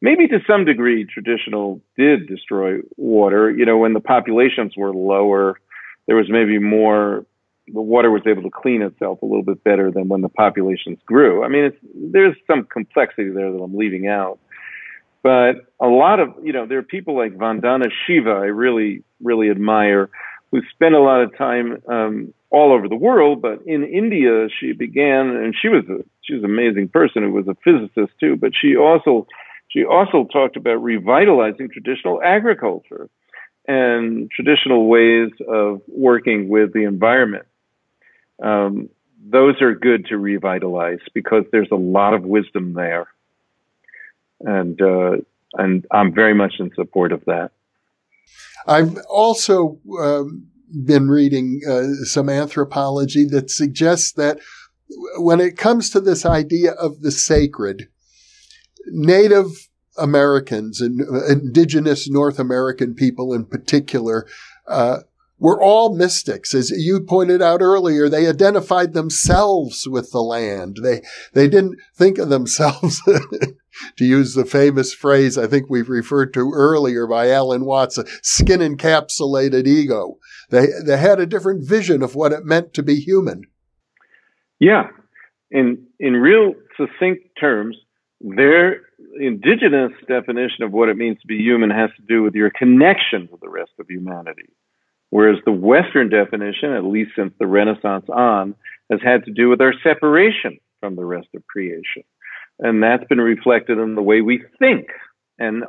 maybe 0.00 0.26
to 0.28 0.40
some 0.46 0.64
degree, 0.64 1.04
traditional 1.04 1.80
did 1.96 2.26
destroy 2.26 2.78
water. 2.96 3.50
You 3.50 3.64
know, 3.64 3.78
when 3.78 3.92
the 3.92 4.00
populations 4.00 4.76
were 4.76 4.94
lower, 4.94 5.58
there 6.06 6.16
was 6.16 6.30
maybe 6.30 6.58
more. 6.58 7.24
The 7.72 7.80
water 7.80 8.10
was 8.10 8.22
able 8.26 8.42
to 8.42 8.50
clean 8.50 8.82
itself 8.82 9.22
a 9.22 9.26
little 9.26 9.44
bit 9.44 9.62
better 9.62 9.92
than 9.92 10.08
when 10.08 10.22
the 10.22 10.28
populations 10.28 10.98
grew. 11.06 11.44
I 11.44 11.48
mean, 11.48 11.70
there's 11.94 12.34
some 12.46 12.64
complexity 12.64 13.30
there 13.30 13.52
that 13.52 13.58
I'm 13.58 13.76
leaving 13.76 14.08
out. 14.08 14.40
But 15.22 15.66
a 15.78 15.86
lot 15.86 16.18
of, 16.18 16.34
you 16.42 16.52
know, 16.52 16.66
there 16.66 16.78
are 16.78 16.82
people 16.82 17.16
like 17.16 17.36
Vandana 17.36 17.90
Shiva 18.06 18.30
I 18.30 18.46
really, 18.46 19.04
really 19.22 19.50
admire, 19.50 20.10
who 20.50 20.62
spent 20.72 20.94
a 20.94 21.00
lot 21.00 21.20
of 21.20 21.36
time 21.36 21.80
um, 21.86 22.34
all 22.50 22.72
over 22.72 22.88
the 22.88 22.96
world, 22.96 23.40
but 23.40 23.62
in 23.66 23.84
India 23.84 24.48
she 24.58 24.72
began, 24.72 25.28
and 25.28 25.54
she 25.60 25.68
was 25.68 25.84
a 25.88 26.02
she 26.22 26.34
was 26.34 26.42
an 26.42 26.50
amazing 26.50 26.88
person 26.88 27.22
who 27.22 27.32
was 27.32 27.46
a 27.46 27.56
physicist 27.62 28.12
too. 28.18 28.36
But 28.36 28.52
she 28.60 28.76
also 28.76 29.26
she 29.70 29.84
also 29.84 30.24
talked 30.24 30.56
about 30.56 30.82
revitalizing 30.82 31.68
traditional 31.70 32.20
agriculture 32.22 33.08
and 33.66 34.30
traditional 34.30 34.88
ways 34.88 35.30
of 35.48 35.80
working 35.86 36.48
with 36.48 36.72
the 36.72 36.84
environment. 36.84 37.46
Um, 38.42 38.88
those 39.24 39.60
are 39.62 39.74
good 39.74 40.06
to 40.06 40.16
revitalize 40.16 40.98
because 41.14 41.44
there's 41.52 41.70
a 41.70 41.76
lot 41.76 42.14
of 42.14 42.24
wisdom 42.24 42.72
there, 42.72 43.06
and 44.40 44.80
uh, 44.80 45.18
and 45.54 45.86
I'm 45.90 46.12
very 46.14 46.34
much 46.34 46.54
in 46.58 46.70
support 46.74 47.12
of 47.12 47.24
that. 47.26 47.52
I've 48.66 48.96
also 49.08 49.78
um, 50.00 50.48
been 50.84 51.08
reading 51.08 51.60
uh, 51.68 52.04
some 52.04 52.28
anthropology 52.28 53.24
that 53.26 53.50
suggests 53.50 54.12
that 54.12 54.38
when 55.18 55.40
it 55.40 55.56
comes 55.56 55.90
to 55.90 56.00
this 56.00 56.24
idea 56.26 56.72
of 56.72 57.02
the 57.02 57.10
sacred, 57.10 57.88
Native 58.86 59.68
Americans 59.98 60.80
and 60.80 61.00
uh, 61.02 61.26
indigenous 61.26 62.08
North 62.08 62.38
American 62.38 62.94
people 62.94 63.34
in 63.34 63.44
particular 63.44 64.26
uh, 64.66 65.00
were 65.40 65.60
all 65.60 65.96
mystics. 65.96 66.54
As 66.54 66.70
you 66.70 67.00
pointed 67.00 67.42
out 67.42 67.62
earlier, 67.62 68.08
they 68.08 68.28
identified 68.28 68.92
themselves 68.92 69.88
with 69.88 70.12
the 70.12 70.20
land. 70.20 70.78
They, 70.82 71.02
they 71.32 71.48
didn't 71.48 71.78
think 71.94 72.18
of 72.18 72.28
themselves, 72.28 73.00
to 73.96 74.04
use 74.04 74.34
the 74.34 74.44
famous 74.44 74.92
phrase 74.92 75.38
I 75.38 75.46
think 75.46 75.68
we've 75.68 75.88
referred 75.88 76.34
to 76.34 76.52
earlier 76.54 77.06
by 77.06 77.30
Alan 77.30 77.64
Watts, 77.64 77.98
a 77.98 78.04
skin 78.22 78.60
encapsulated 78.60 79.66
ego. 79.66 80.18
They, 80.50 80.66
they 80.84 80.98
had 80.98 81.18
a 81.18 81.26
different 81.26 81.66
vision 81.66 82.02
of 82.02 82.14
what 82.14 82.32
it 82.32 82.44
meant 82.44 82.74
to 82.74 82.82
be 82.82 82.96
human. 82.96 83.44
Yeah. 84.58 84.88
In, 85.50 85.86
in 85.98 86.14
real 86.14 86.54
succinct 86.76 87.22
terms, 87.40 87.76
their 88.20 88.82
indigenous 89.18 89.92
definition 90.06 90.62
of 90.62 90.72
what 90.72 90.88
it 90.88 90.96
means 90.96 91.18
to 91.20 91.26
be 91.26 91.38
human 91.38 91.70
has 91.70 91.90
to 91.96 92.02
do 92.02 92.22
with 92.22 92.34
your 92.34 92.50
connection 92.50 93.28
to 93.28 93.38
the 93.40 93.48
rest 93.48 93.72
of 93.78 93.88
humanity. 93.88 94.50
Whereas 95.10 95.38
the 95.44 95.52
Western 95.52 96.08
definition, 96.08 96.72
at 96.72 96.84
least 96.84 97.12
since 97.16 97.32
the 97.38 97.46
Renaissance 97.46 98.06
on, 98.08 98.54
has 98.90 99.00
had 99.02 99.24
to 99.24 99.32
do 99.32 99.48
with 99.48 99.60
our 99.60 99.74
separation 99.82 100.58
from 100.80 100.96
the 100.96 101.04
rest 101.04 101.28
of 101.34 101.46
creation. 101.46 102.04
And 102.58 102.82
that's 102.82 103.04
been 103.04 103.20
reflected 103.20 103.78
in 103.78 103.94
the 103.94 104.02
way 104.02 104.20
we 104.20 104.44
think 104.58 104.88
and 105.38 105.64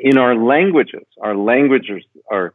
in 0.00 0.16
our 0.18 0.36
languages. 0.36 1.04
Our 1.20 1.36
languages 1.36 2.04
are 2.30 2.54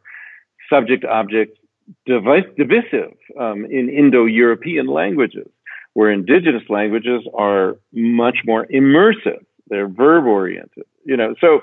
subject 0.70 1.04
object 1.04 1.58
divisive 2.06 3.12
um, 3.38 3.66
in 3.66 3.88
Indo 3.88 4.24
European 4.24 4.86
languages, 4.86 5.46
where 5.94 6.10
indigenous 6.10 6.62
languages 6.68 7.22
are 7.34 7.76
much 7.92 8.38
more 8.44 8.66
immersive. 8.66 9.44
They're 9.68 9.88
verb 9.88 10.26
oriented, 10.26 10.84
you 11.04 11.16
know. 11.16 11.34
So, 11.40 11.60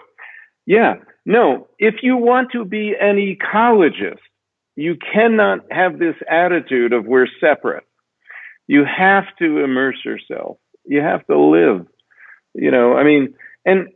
yeah, 0.65 0.95
no, 1.25 1.67
if 1.79 1.95
you 2.01 2.17
want 2.17 2.51
to 2.51 2.65
be 2.65 2.93
an 2.99 3.17
ecologist, 3.17 4.19
you 4.75 4.95
cannot 5.13 5.59
have 5.71 5.99
this 5.99 6.15
attitude 6.29 6.93
of 6.93 7.05
we're 7.05 7.27
separate. 7.39 7.83
You 8.67 8.85
have 8.85 9.25
to 9.39 9.63
immerse 9.63 9.97
yourself. 10.05 10.57
You 10.85 11.01
have 11.01 11.25
to 11.27 11.37
live. 11.37 11.85
You 12.53 12.71
know, 12.71 12.95
I 12.95 13.03
mean, 13.03 13.33
and 13.65 13.89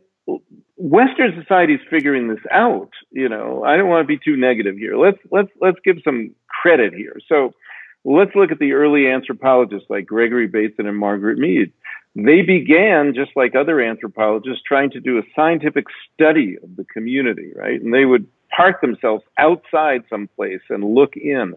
Western 0.76 1.32
society 1.40 1.74
is 1.74 1.80
figuring 1.88 2.28
this 2.28 2.44
out. 2.50 2.90
You 3.10 3.28
know, 3.28 3.62
I 3.64 3.76
don't 3.76 3.88
want 3.88 4.02
to 4.02 4.06
be 4.06 4.18
too 4.22 4.36
negative 4.36 4.76
here. 4.76 4.96
Let's 4.96 5.18
let's 5.30 5.50
let's 5.60 5.78
give 5.84 5.96
some 6.04 6.34
credit 6.48 6.92
here. 6.92 7.16
So 7.28 7.52
let's 8.04 8.34
look 8.34 8.52
at 8.52 8.58
the 8.58 8.72
early 8.72 9.08
anthropologists 9.08 9.88
like 9.88 10.06
Gregory 10.06 10.46
Bateson 10.46 10.86
and 10.86 10.96
Margaret 10.96 11.38
Mead. 11.38 11.72
They 12.14 12.42
began 12.42 13.14
just 13.14 13.32
like 13.34 13.54
other 13.54 13.80
anthropologists 13.80 14.62
trying 14.66 14.90
to 14.90 15.00
do 15.00 15.18
a 15.18 15.22
scientific 15.34 15.86
study 16.12 16.56
of 16.62 16.76
the 16.76 16.84
community, 16.84 17.50
right? 17.56 17.80
And 17.80 17.92
they 17.92 18.04
would 18.04 18.26
park 18.54 18.80
themselves 18.80 19.24
outside 19.38 20.04
someplace 20.08 20.60
and 20.70 20.84
look 20.84 21.16
in. 21.16 21.56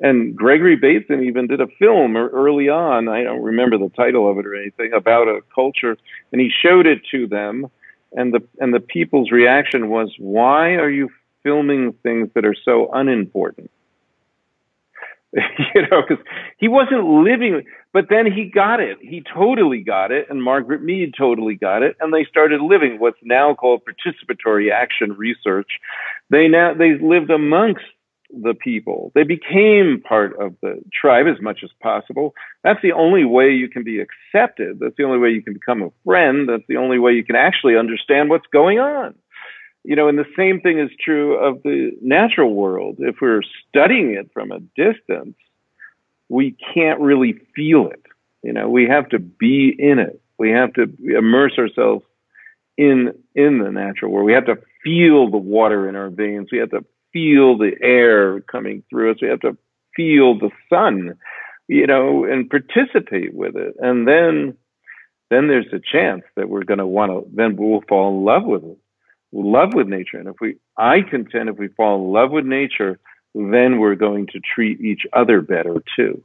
And 0.00 0.36
Gregory 0.36 0.76
Bateson 0.76 1.22
even 1.24 1.46
did 1.46 1.60
a 1.60 1.68
film 1.78 2.16
er, 2.16 2.28
early 2.28 2.68
on. 2.68 3.08
I 3.08 3.22
don't 3.22 3.42
remember 3.42 3.78
the 3.78 3.88
title 3.90 4.30
of 4.30 4.38
it 4.38 4.46
or 4.46 4.54
anything 4.54 4.92
about 4.92 5.28
a 5.28 5.40
culture, 5.54 5.96
and 6.32 6.40
he 6.40 6.50
showed 6.50 6.86
it 6.86 7.00
to 7.12 7.26
them. 7.26 7.70
And 8.12 8.32
the 8.32 8.42
and 8.60 8.74
the 8.74 8.80
people's 8.80 9.30
reaction 9.30 9.88
was, 9.88 10.14
"Why 10.18 10.74
are 10.74 10.90
you 10.90 11.10
filming 11.42 11.92
things 12.02 12.28
that 12.34 12.44
are 12.44 12.54
so 12.54 12.90
unimportant?" 12.92 13.70
you 15.74 15.82
know, 15.90 16.02
because 16.06 16.24
he 16.58 16.68
wasn't 16.68 17.04
living. 17.04 17.62
But 17.92 18.06
then 18.10 18.30
he 18.30 18.50
got 18.52 18.80
it. 18.80 18.98
He 19.00 19.22
totally 19.34 19.80
got 19.80 20.12
it, 20.12 20.26
and 20.30 20.42
Margaret 20.42 20.82
Mead 20.82 21.14
totally 21.16 21.54
got 21.54 21.82
it, 21.82 21.96
and 22.00 22.12
they 22.12 22.24
started 22.24 22.60
living 22.60 22.98
what's 22.98 23.18
now 23.22 23.54
called 23.54 23.82
participatory 23.84 24.70
action 24.70 25.12
research. 25.12 25.78
They 26.30 26.48
now 26.48 26.74
they 26.74 26.98
lived 27.00 27.30
amongst 27.30 27.84
the 28.30 28.54
people. 28.54 29.12
They 29.14 29.22
became 29.22 30.02
part 30.06 30.38
of 30.40 30.54
the 30.60 30.82
tribe 30.92 31.26
as 31.26 31.40
much 31.40 31.60
as 31.62 31.70
possible. 31.80 32.34
That's 32.64 32.82
the 32.82 32.92
only 32.92 33.24
way 33.24 33.50
you 33.52 33.68
can 33.68 33.84
be 33.84 34.00
accepted. 34.00 34.78
That's 34.80 34.96
the 34.98 35.04
only 35.04 35.18
way 35.18 35.30
you 35.30 35.42
can 35.42 35.54
become 35.54 35.82
a 35.82 35.92
friend. 36.04 36.48
That's 36.48 36.66
the 36.68 36.76
only 36.76 36.98
way 36.98 37.12
you 37.12 37.24
can 37.24 37.36
actually 37.36 37.76
understand 37.76 38.28
what's 38.28 38.46
going 38.52 38.78
on 38.78 39.14
you 39.86 39.94
know, 39.94 40.08
and 40.08 40.18
the 40.18 40.26
same 40.36 40.60
thing 40.60 40.80
is 40.80 40.90
true 41.02 41.36
of 41.36 41.62
the 41.62 41.92
natural 42.02 42.52
world. 42.52 42.96
If 42.98 43.16
we're 43.22 43.42
studying 43.68 44.14
it 44.14 44.28
from 44.34 44.50
a 44.50 44.58
distance, 44.74 45.36
we 46.28 46.56
can't 46.74 47.00
really 47.00 47.38
feel 47.54 47.88
it. 47.88 48.04
You 48.42 48.52
know, 48.52 48.68
we 48.68 48.88
have 48.88 49.08
to 49.10 49.20
be 49.20 49.74
in 49.78 50.00
it. 50.00 50.20
We 50.38 50.50
have 50.50 50.72
to 50.74 50.92
immerse 51.16 51.52
ourselves 51.56 52.04
in 52.76 53.14
in 53.36 53.58
the 53.58 53.70
natural 53.70 54.10
world. 54.10 54.26
We 54.26 54.32
have 54.32 54.46
to 54.46 54.58
feel 54.82 55.30
the 55.30 55.36
water 55.36 55.88
in 55.88 55.94
our 55.94 56.10
veins. 56.10 56.48
We 56.50 56.58
have 56.58 56.70
to 56.70 56.84
feel 57.12 57.56
the 57.56 57.72
air 57.80 58.40
coming 58.40 58.82
through 58.90 59.12
us. 59.12 59.18
We 59.22 59.28
have 59.28 59.40
to 59.40 59.56
feel 59.94 60.36
the 60.36 60.50
sun, 60.68 61.16
you 61.68 61.86
know, 61.86 62.24
and 62.24 62.50
participate 62.50 63.34
with 63.34 63.54
it. 63.54 63.76
And 63.78 64.06
then 64.06 64.56
then 65.30 65.46
there's 65.46 65.72
a 65.72 65.80
chance 65.80 66.22
that 66.34 66.48
we're 66.48 66.64
going 66.64 66.78
to 66.78 66.86
want 66.86 67.12
to 67.12 67.30
then 67.32 67.54
we'll 67.56 67.82
fall 67.88 68.10
in 68.10 68.24
love 68.24 68.44
with 68.44 68.64
it 68.64 68.78
love 69.44 69.74
with 69.74 69.88
nature. 69.88 70.18
And 70.18 70.28
if 70.28 70.36
we, 70.40 70.56
I 70.76 71.00
contend, 71.08 71.48
if 71.48 71.56
we 71.56 71.68
fall 71.68 72.04
in 72.04 72.12
love 72.12 72.30
with 72.30 72.44
nature, 72.44 72.98
then 73.34 73.78
we're 73.78 73.96
going 73.96 74.26
to 74.28 74.40
treat 74.54 74.80
each 74.80 75.02
other 75.12 75.42
better 75.42 75.82
too. 75.96 76.22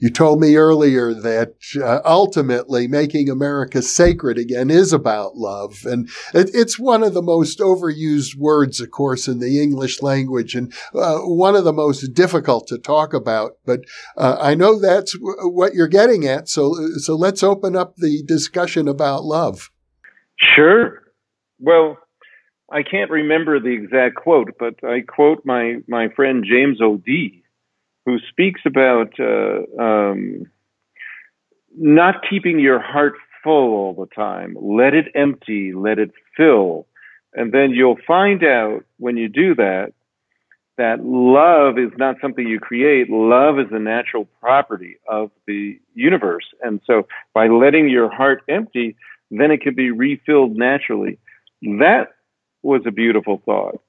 You 0.00 0.08
told 0.08 0.40
me 0.40 0.56
earlier 0.56 1.12
that 1.12 1.56
uh, 1.76 2.00
ultimately 2.06 2.88
making 2.88 3.28
America 3.28 3.82
sacred 3.82 4.38
again 4.38 4.70
is 4.70 4.94
about 4.94 5.36
love. 5.36 5.80
And 5.84 6.08
it, 6.32 6.50
it's 6.54 6.78
one 6.78 7.02
of 7.02 7.12
the 7.12 7.20
most 7.22 7.58
overused 7.58 8.34
words, 8.34 8.80
of 8.80 8.90
course, 8.90 9.28
in 9.28 9.40
the 9.40 9.60
English 9.62 10.00
language 10.00 10.54
and 10.54 10.72
uh, 10.94 11.18
one 11.18 11.54
of 11.54 11.64
the 11.64 11.72
most 11.74 12.14
difficult 12.14 12.66
to 12.68 12.78
talk 12.78 13.12
about. 13.12 13.58
But 13.66 13.80
uh, 14.16 14.38
I 14.40 14.54
know 14.54 14.80
that's 14.80 15.12
w- 15.12 15.36
what 15.50 15.74
you're 15.74 15.86
getting 15.86 16.26
at. 16.26 16.48
So, 16.48 16.74
so 16.96 17.14
let's 17.14 17.42
open 17.42 17.76
up 17.76 17.96
the 17.96 18.22
discussion 18.26 18.88
about 18.88 19.24
love. 19.24 19.70
Sure. 20.56 21.02
Well, 21.60 21.98
I 22.70 22.82
can't 22.82 23.10
remember 23.10 23.60
the 23.60 23.72
exact 23.72 24.16
quote, 24.16 24.52
but 24.58 24.82
I 24.84 25.00
quote 25.00 25.44
my, 25.44 25.78
my 25.88 26.08
friend 26.08 26.44
James 26.48 26.80
O'Dea, 26.80 27.42
who 28.06 28.18
speaks 28.28 28.62
about 28.64 29.12
uh, 29.18 29.80
um, 29.80 30.46
not 31.76 32.22
keeping 32.28 32.58
your 32.58 32.80
heart 32.80 33.14
full 33.42 33.74
all 33.74 33.94
the 33.94 34.14
time. 34.14 34.56
Let 34.60 34.94
it 34.94 35.06
empty, 35.14 35.72
let 35.74 35.98
it 35.98 36.12
fill. 36.36 36.86
And 37.34 37.52
then 37.52 37.70
you'll 37.70 37.98
find 38.06 38.42
out 38.42 38.84
when 38.98 39.16
you 39.16 39.28
do 39.28 39.54
that 39.56 39.92
that 40.80 41.04
love 41.04 41.78
is 41.78 41.92
not 41.98 42.16
something 42.22 42.48
you 42.48 42.58
create. 42.58 43.10
Love 43.10 43.58
is 43.58 43.66
a 43.70 43.78
natural 43.78 44.26
property 44.40 44.96
of 45.06 45.30
the 45.46 45.78
universe. 45.94 46.46
And 46.62 46.80
so 46.86 47.06
by 47.34 47.48
letting 47.48 47.90
your 47.90 48.10
heart 48.10 48.42
empty, 48.48 48.96
then 49.30 49.50
it 49.50 49.60
can 49.60 49.74
be 49.74 49.90
refilled 49.90 50.56
naturally. 50.56 51.18
That 51.62 52.08
was 52.62 52.82
a 52.86 52.90
beautiful 52.90 53.42
thought 53.44 53.80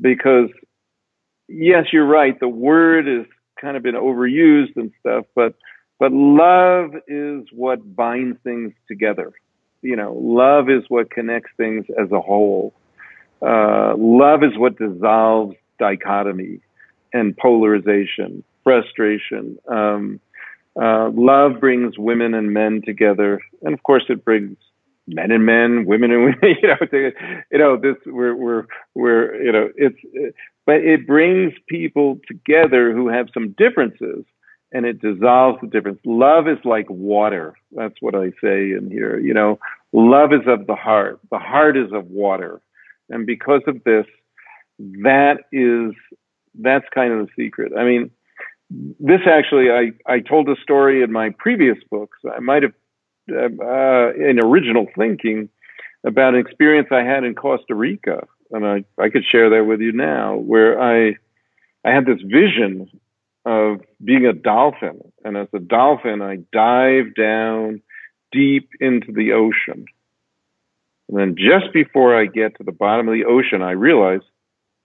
because, 0.00 0.50
yes, 1.48 1.86
you're 1.92 2.06
right. 2.06 2.38
The 2.38 2.48
word 2.48 3.06
has 3.06 3.26
kind 3.60 3.76
of 3.76 3.82
been 3.82 3.94
overused 3.94 4.76
and 4.76 4.92
stuff, 5.00 5.26
but 5.34 5.54
but 5.98 6.12
love 6.12 6.90
is 7.08 7.46
what 7.52 7.96
binds 7.96 8.38
things 8.44 8.72
together. 8.86 9.32
You 9.80 9.96
know, 9.96 10.12
love 10.14 10.68
is 10.68 10.84
what 10.88 11.10
connects 11.10 11.50
things 11.56 11.86
as 11.98 12.12
a 12.12 12.20
whole. 12.20 12.74
Uh, 13.40 13.94
love 13.96 14.42
is 14.42 14.56
what 14.58 14.78
dissolves 14.78 15.56
dichotomy 15.78 16.60
and 17.12 17.36
polarization, 17.36 18.42
frustration. 18.62 19.58
Um, 19.68 20.20
uh, 20.80 21.10
love 21.14 21.60
brings 21.60 21.96
women 21.96 22.34
and 22.34 22.52
men 22.52 22.82
together, 22.84 23.40
and 23.62 23.72
of 23.72 23.82
course, 23.82 24.04
it 24.10 24.24
brings 24.24 24.56
men 25.06 25.30
and 25.30 25.46
men, 25.46 25.84
women 25.86 26.10
and 26.10 26.24
women. 26.42 26.56
You 26.62 26.68
know, 26.68 27.12
you 27.50 27.58
know 27.58 27.76
this. 27.76 27.96
We're 28.06 28.34
we're 28.34 28.64
we're 28.94 29.42
you 29.42 29.52
know 29.52 29.68
it's, 29.76 29.98
but 30.64 30.76
it 30.76 31.06
brings 31.06 31.52
people 31.68 32.18
together 32.26 32.92
who 32.92 33.08
have 33.08 33.28
some 33.32 33.54
differences, 33.56 34.24
and 34.72 34.84
it 34.86 35.00
dissolves 35.00 35.58
the 35.60 35.68
difference. 35.68 36.00
Love 36.04 36.48
is 36.48 36.58
like 36.64 36.88
water. 36.90 37.54
That's 37.72 37.94
what 38.00 38.14
I 38.14 38.30
say 38.42 38.72
in 38.72 38.90
here. 38.90 39.18
You 39.18 39.34
know, 39.34 39.58
love 39.92 40.32
is 40.32 40.46
of 40.46 40.66
the 40.66 40.76
heart. 40.76 41.20
The 41.30 41.38
heart 41.38 41.76
is 41.76 41.92
of 41.92 42.06
water, 42.06 42.60
and 43.08 43.26
because 43.26 43.62
of 43.66 43.82
this, 43.84 44.06
that 44.78 45.38
is 45.52 45.94
that's 46.58 46.86
kind 46.94 47.12
of 47.12 47.26
the 47.26 47.44
secret. 47.44 47.72
I 47.76 47.84
mean, 47.84 48.10
this 48.70 49.20
actually, 49.26 49.70
I 49.70 49.92
I 50.10 50.20
told 50.20 50.48
a 50.48 50.56
story 50.62 51.02
in 51.02 51.12
my 51.12 51.30
previous 51.38 51.78
books. 51.90 52.18
I 52.34 52.40
might 52.40 52.62
have 52.62 52.72
uh, 53.30 54.14
in 54.14 54.40
original 54.42 54.86
thinking 54.96 55.48
about 56.04 56.34
an 56.34 56.40
experience 56.40 56.88
I 56.90 57.02
had 57.02 57.24
in 57.24 57.34
Costa 57.34 57.74
Rica, 57.74 58.26
and 58.50 58.66
I, 58.66 58.84
I 58.98 59.08
could 59.08 59.24
share 59.30 59.50
that 59.50 59.64
with 59.64 59.80
you 59.80 59.92
now, 59.92 60.36
where 60.36 60.80
I 60.80 61.16
I 61.84 61.94
had 61.94 62.06
this 62.06 62.20
vision 62.22 62.88
of 63.44 63.80
being 64.02 64.26
a 64.26 64.32
dolphin, 64.32 65.00
and 65.24 65.36
as 65.36 65.48
a 65.54 65.60
dolphin, 65.60 66.20
I 66.20 66.38
dive 66.52 67.14
down 67.14 67.82
deep 68.32 68.70
into 68.80 69.12
the 69.12 69.32
ocean, 69.32 69.86
and 71.08 71.18
then 71.18 71.36
just 71.36 71.72
before 71.72 72.18
I 72.18 72.26
get 72.26 72.56
to 72.56 72.64
the 72.64 72.72
bottom 72.72 73.08
of 73.08 73.14
the 73.14 73.24
ocean, 73.24 73.62
I 73.62 73.72
realize 73.72 74.20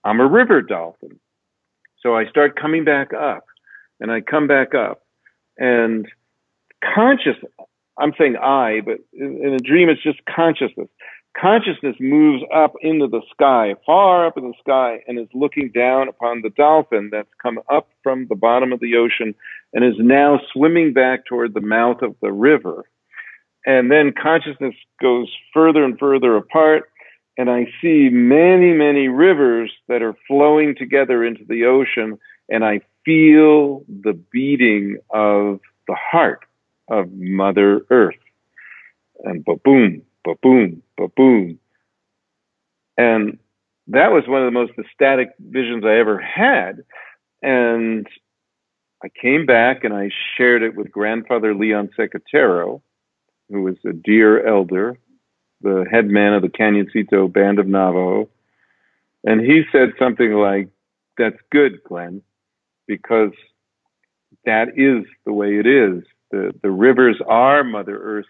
I'm 0.04 0.20
a 0.20 0.26
river 0.26 0.62
dolphin. 0.62 1.18
So 2.00 2.16
I 2.16 2.26
start 2.26 2.60
coming 2.60 2.84
back 2.84 3.12
up 3.12 3.44
and 4.00 4.10
I 4.10 4.20
come 4.20 4.46
back 4.46 4.74
up 4.74 5.02
and 5.56 6.06
conscious, 6.94 7.36
I'm 8.02 8.12
saying 8.18 8.36
I, 8.36 8.80
but 8.84 8.98
in, 9.12 9.38
in 9.44 9.54
a 9.54 9.58
dream, 9.58 9.88
it's 9.88 10.02
just 10.02 10.18
consciousness. 10.26 10.88
Consciousness 11.40 11.96
moves 12.00 12.42
up 12.54 12.74
into 12.82 13.06
the 13.06 13.22
sky, 13.30 13.74
far 13.86 14.26
up 14.26 14.36
in 14.36 14.48
the 14.48 14.54
sky, 14.60 14.98
and 15.06 15.18
is 15.18 15.28
looking 15.32 15.70
down 15.72 16.08
upon 16.08 16.42
the 16.42 16.50
dolphin 16.50 17.08
that's 17.10 17.30
come 17.40 17.60
up 17.70 17.88
from 18.02 18.26
the 18.26 18.34
bottom 18.34 18.72
of 18.72 18.80
the 18.80 18.96
ocean 18.96 19.34
and 19.72 19.84
is 19.84 19.94
now 19.98 20.40
swimming 20.52 20.92
back 20.92 21.24
toward 21.24 21.54
the 21.54 21.60
mouth 21.60 22.02
of 22.02 22.16
the 22.20 22.32
river. 22.32 22.84
And 23.64 23.90
then 23.90 24.12
consciousness 24.20 24.74
goes 25.00 25.32
further 25.54 25.84
and 25.84 25.98
further 25.98 26.36
apart, 26.36 26.90
and 27.38 27.48
I 27.48 27.66
see 27.80 28.08
many, 28.10 28.72
many 28.72 29.08
rivers 29.08 29.72
that 29.88 30.02
are 30.02 30.16
flowing 30.26 30.74
together 30.76 31.24
into 31.24 31.44
the 31.48 31.64
ocean, 31.64 32.18
and 32.48 32.64
I 32.64 32.80
feel 33.04 33.84
the 33.88 34.20
beating 34.32 34.98
of 35.10 35.60
the 35.86 35.94
heart 35.94 36.40
of 36.92 37.10
Mother 37.12 37.86
Earth. 37.90 38.14
And 39.24 39.44
ba 39.44 39.56
boom, 39.64 40.02
ba 40.24 40.34
boom, 40.42 40.82
ba 40.96 41.08
boom. 41.08 41.58
And 42.98 43.38
that 43.88 44.12
was 44.12 44.24
one 44.28 44.42
of 44.42 44.46
the 44.46 44.58
most 44.58 44.72
ecstatic 44.78 45.30
visions 45.40 45.84
I 45.84 45.96
ever 45.98 46.18
had. 46.18 46.84
And 47.42 48.06
I 49.02 49.08
came 49.08 49.46
back 49.46 49.84
and 49.84 49.94
I 49.94 50.10
shared 50.36 50.62
it 50.62 50.76
with 50.76 50.92
grandfather 50.92 51.54
Leon 51.54 51.90
Secatero, 51.98 52.82
who 53.48 53.62
was 53.62 53.76
a 53.84 53.92
dear 53.92 54.46
elder, 54.46 54.98
the 55.62 55.86
head 55.90 56.06
man 56.06 56.34
of 56.34 56.42
the 56.42 56.48
Cañoncito 56.48 57.32
Band 57.32 57.58
of 57.58 57.66
Navajo. 57.66 58.28
And 59.24 59.40
he 59.40 59.62
said 59.72 59.94
something 59.98 60.32
like, 60.32 60.68
That's 61.16 61.38
good, 61.50 61.82
Glenn, 61.84 62.22
because 62.86 63.32
that 64.44 64.68
is 64.76 65.04
the 65.24 65.32
way 65.32 65.58
it 65.58 65.66
is. 65.66 66.04
The, 66.32 66.52
the 66.62 66.70
rivers 66.70 67.20
are 67.26 67.62
Mother 67.62 67.96
Earth's 67.96 68.28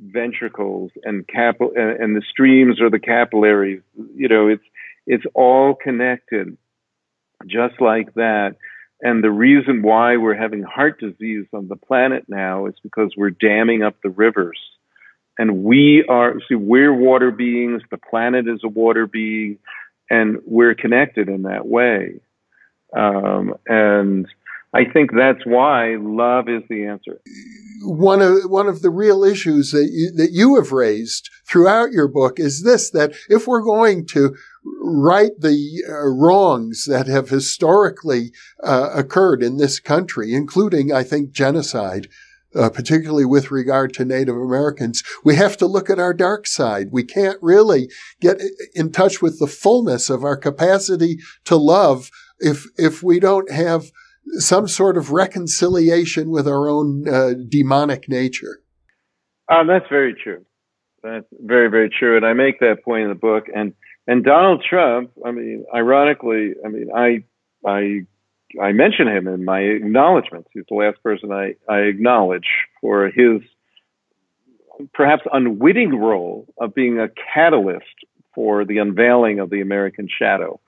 ventricles 0.00 0.92
and 1.02 1.28
and, 1.34 1.76
and 1.76 2.16
the 2.16 2.22
streams 2.30 2.80
are 2.80 2.88
the 2.88 3.00
capillaries. 3.00 3.82
You 4.14 4.28
know, 4.28 4.48
it's 4.48 4.64
it's 5.06 5.24
all 5.34 5.74
connected, 5.74 6.56
just 7.46 7.80
like 7.80 8.14
that. 8.14 8.56
And 9.00 9.22
the 9.22 9.30
reason 9.30 9.82
why 9.82 10.16
we're 10.16 10.34
having 10.34 10.62
heart 10.62 11.00
disease 11.00 11.46
on 11.52 11.68
the 11.68 11.76
planet 11.76 12.24
now 12.28 12.66
is 12.66 12.74
because 12.82 13.12
we're 13.16 13.30
damming 13.30 13.82
up 13.82 13.96
the 14.02 14.10
rivers. 14.10 14.58
And 15.38 15.62
we 15.62 16.04
are, 16.08 16.34
see, 16.48 16.56
we're 16.56 16.92
water 16.92 17.30
beings, 17.30 17.82
the 17.90 17.96
planet 17.96 18.48
is 18.48 18.60
a 18.64 18.68
water 18.68 19.06
being, 19.06 19.58
and 20.10 20.38
we're 20.44 20.74
connected 20.74 21.28
in 21.28 21.42
that 21.42 21.66
way. 21.66 22.20
Um, 22.96 23.54
and 23.66 24.26
I 24.74 24.84
think 24.84 25.10
that's 25.16 25.44
why 25.46 25.96
love 25.98 26.48
is 26.48 26.62
the 26.68 26.84
answer. 26.84 27.20
One 27.82 28.20
of 28.20 28.50
one 28.50 28.66
of 28.66 28.82
the 28.82 28.90
real 28.90 29.24
issues 29.24 29.70
that 29.70 29.88
you, 29.90 30.12
that 30.16 30.32
you 30.32 30.56
have 30.56 30.72
raised 30.72 31.30
throughout 31.46 31.90
your 31.90 32.08
book 32.08 32.38
is 32.38 32.62
this: 32.64 32.90
that 32.90 33.14
if 33.28 33.46
we're 33.46 33.62
going 33.62 34.06
to 34.08 34.36
right 34.82 35.32
the 35.38 35.82
uh, 35.88 36.06
wrongs 36.08 36.84
that 36.84 37.06
have 37.06 37.30
historically 37.30 38.32
uh, 38.62 38.90
occurred 38.94 39.42
in 39.42 39.56
this 39.56 39.80
country, 39.80 40.34
including, 40.34 40.92
I 40.92 41.02
think, 41.02 41.32
genocide. 41.32 42.08
Uh, 42.54 42.70
particularly 42.70 43.26
with 43.26 43.50
regard 43.50 43.92
to 43.92 44.06
Native 44.06 44.34
Americans, 44.34 45.02
we 45.22 45.36
have 45.36 45.58
to 45.58 45.66
look 45.66 45.90
at 45.90 45.98
our 45.98 46.14
dark 46.14 46.46
side. 46.46 46.88
We 46.90 47.04
can't 47.04 47.36
really 47.42 47.90
get 48.22 48.40
in 48.74 48.90
touch 48.90 49.20
with 49.20 49.38
the 49.38 49.46
fullness 49.46 50.08
of 50.08 50.24
our 50.24 50.36
capacity 50.36 51.18
to 51.44 51.56
love 51.56 52.10
if 52.40 52.64
if 52.78 53.02
we 53.02 53.20
don't 53.20 53.50
have 53.50 53.92
some 54.38 54.68
sort 54.68 54.96
of 54.96 55.10
reconciliation 55.10 56.30
with 56.30 56.46
our 56.46 56.68
own 56.68 57.08
uh, 57.08 57.34
demonic 57.48 58.08
nature. 58.08 58.60
Um, 59.48 59.66
that's 59.66 59.88
very 59.88 60.14
true. 60.14 60.44
That's 61.02 61.26
very 61.40 61.70
very 61.70 61.90
true, 61.90 62.16
and 62.16 62.26
I 62.26 62.32
make 62.32 62.60
that 62.60 62.84
point 62.84 63.04
in 63.04 63.08
the 63.08 63.14
book. 63.14 63.44
And 63.54 63.72
and 64.06 64.24
Donald 64.24 64.64
Trump, 64.68 65.12
I 65.24 65.30
mean, 65.30 65.64
ironically, 65.74 66.54
I 66.64 66.68
mean, 66.68 66.88
I 66.94 67.24
I 67.66 68.06
I 68.60 68.72
mention 68.72 69.06
him 69.08 69.28
in 69.28 69.44
my 69.44 69.60
acknowledgments. 69.60 70.48
He's 70.52 70.64
the 70.68 70.76
last 70.76 71.02
person 71.02 71.30
I, 71.30 71.54
I 71.68 71.80
acknowledge 71.80 72.48
for 72.80 73.10
his 73.10 73.42
perhaps 74.94 75.22
unwitting 75.32 75.98
role 75.98 76.46
of 76.58 76.74
being 76.74 76.98
a 76.98 77.08
catalyst 77.34 77.84
for 78.34 78.64
the 78.64 78.78
unveiling 78.78 79.40
of 79.40 79.50
the 79.50 79.60
American 79.60 80.08
shadow. 80.08 80.60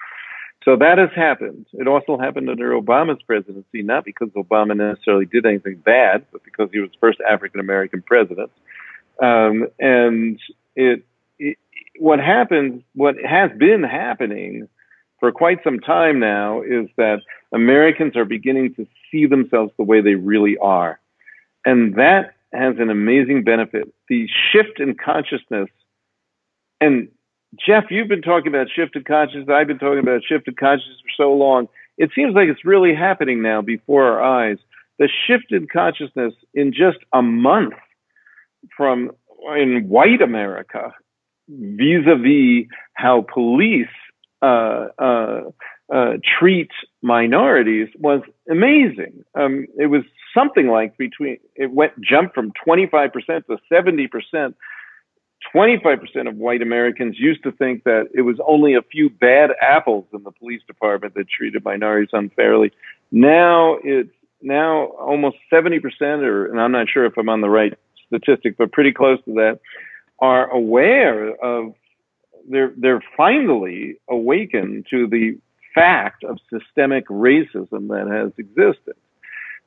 So 0.71 0.77
that 0.77 0.99
has 0.99 1.11
happened. 1.17 1.67
It 1.73 1.89
also 1.89 2.17
happened 2.17 2.49
under 2.49 2.71
Obama's 2.81 3.21
presidency, 3.23 3.83
not 3.83 4.05
because 4.05 4.29
Obama 4.37 4.77
necessarily 4.77 5.27
did 5.27 5.45
anything 5.45 5.83
bad, 5.85 6.25
but 6.31 6.45
because 6.45 6.69
he 6.73 6.79
was 6.79 6.91
the 6.91 6.99
first 7.01 7.19
African 7.29 7.59
American 7.59 8.03
president. 8.03 8.53
Um, 9.21 9.67
and 9.81 10.39
it, 10.77 11.05
it, 11.41 11.59
what 11.99 12.21
happens, 12.21 12.85
what 12.95 13.17
has 13.17 13.51
been 13.59 13.83
happening 13.83 14.69
for 15.19 15.33
quite 15.33 15.59
some 15.65 15.81
time 15.81 16.21
now 16.21 16.63
is 16.63 16.89
that 16.97 17.23
Americans 17.53 18.15
are 18.15 18.25
beginning 18.25 18.73
to 18.77 18.87
see 19.11 19.27
themselves 19.27 19.73
the 19.77 19.83
way 19.83 20.01
they 20.01 20.15
really 20.15 20.57
are. 20.57 21.01
And 21.67 21.97
that 21.97 22.35
has 22.53 22.77
an 22.79 22.91
amazing 22.91 23.43
benefit. 23.43 23.93
The 24.09 24.29
shift 24.53 24.79
in 24.79 24.95
consciousness 24.95 25.69
and 26.81 27.09
Jeff, 27.59 27.85
you've 27.91 28.09
been 28.09 28.23
talking 28.23 28.49
about 28.49 28.69
shifted 28.75 29.07
consciousness. 29.07 29.49
I've 29.53 29.67
been 29.67 29.79
talking 29.79 29.99
about 29.99 30.23
shifted 30.27 30.57
consciousness 30.57 30.99
for 31.03 31.25
so 31.25 31.33
long. 31.33 31.69
It 31.99 32.11
seems 32.15 32.35
like 32.35 32.49
it's 32.49 32.65
really 32.65 32.95
happening 32.95 33.43
now 33.43 33.61
before 33.61 34.05
our 34.05 34.23
eyes. 34.23 34.59
The 34.99 35.09
shifted 35.27 35.71
consciousness 35.71 36.35
in 36.55 36.73
just 36.73 36.99
a 37.13 37.23
month 37.23 37.75
from 38.77 39.11
in 39.57 39.89
white 39.89 40.21
America 40.23 40.93
vis-a-vis 41.49 42.67
how 42.95 43.27
police 43.33 43.89
uh, 44.43 44.89
uh, 44.99 45.41
uh, 45.93 46.13
treat 46.39 46.71
minorities 47.03 47.89
was 47.99 48.21
amazing. 48.49 49.25
Um, 49.35 49.67
it 49.79 49.87
was 49.87 50.03
something 50.33 50.69
like 50.69 50.97
between 50.97 51.39
it 51.57 51.73
went 51.73 51.93
jumped 52.01 52.35
from 52.35 52.53
25% 52.67 53.11
to 53.47 53.59
70% 53.73 54.55
25% 55.55 56.29
of 56.29 56.37
white 56.37 56.63
Americans 56.63 57.19
used 57.19 57.43
to 57.43 57.53
think 57.53 57.85
that 57.85 58.09
it 58.15 58.23
was 58.23 58.37
only 58.47 58.75
a 58.75 58.83
few 58.83 59.09
bad 59.09 59.51
apples 59.61 60.05
in 60.13 60.23
the 60.23 60.31
police 60.31 60.63
department 60.67 61.15
that 61.15 61.29
treated 61.29 61.65
minorities 61.65 62.11
unfairly. 62.13 62.73
Now 63.11 63.79
it's 63.83 64.11
now 64.43 64.87
almost 64.99 65.37
70%, 65.53 65.83
or, 66.23 66.47
and 66.47 66.61
I'm 66.61 66.73
not 66.73 66.89
sure 66.89 67.05
if 67.05 67.17
I'm 67.19 67.29
on 67.29 67.41
the 67.41 67.51
right 67.51 67.75
statistic, 68.07 68.57
but 68.57 68.73
pretty 68.73 68.93
close 68.93 69.19
to 69.25 69.35
that, 69.35 69.61
are 70.19 70.51
aware 70.51 71.35
of, 71.43 71.75
they're, 72.49 72.73
they're 72.77 73.03
finally 73.17 73.97
awakened 74.09 74.87
to 74.91 75.07
the 75.07 75.39
fact 75.75 76.25
of 76.25 76.39
systemic 76.53 77.07
racism 77.09 77.89
that 77.89 78.09
has 78.11 78.33
existed. 78.37 78.95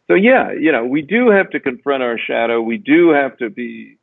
So 0.07 0.15
yeah, 0.15 0.51
you 0.51 0.71
know, 0.71 0.85
we 0.85 1.01
do 1.01 1.29
have 1.29 1.49
to 1.51 1.59
confront 1.59 2.03
our 2.03 2.17
shadow. 2.17 2.61
We 2.61 2.77
do 2.77 3.11
have 3.11 3.37
to 3.37 3.49
be 3.49 3.97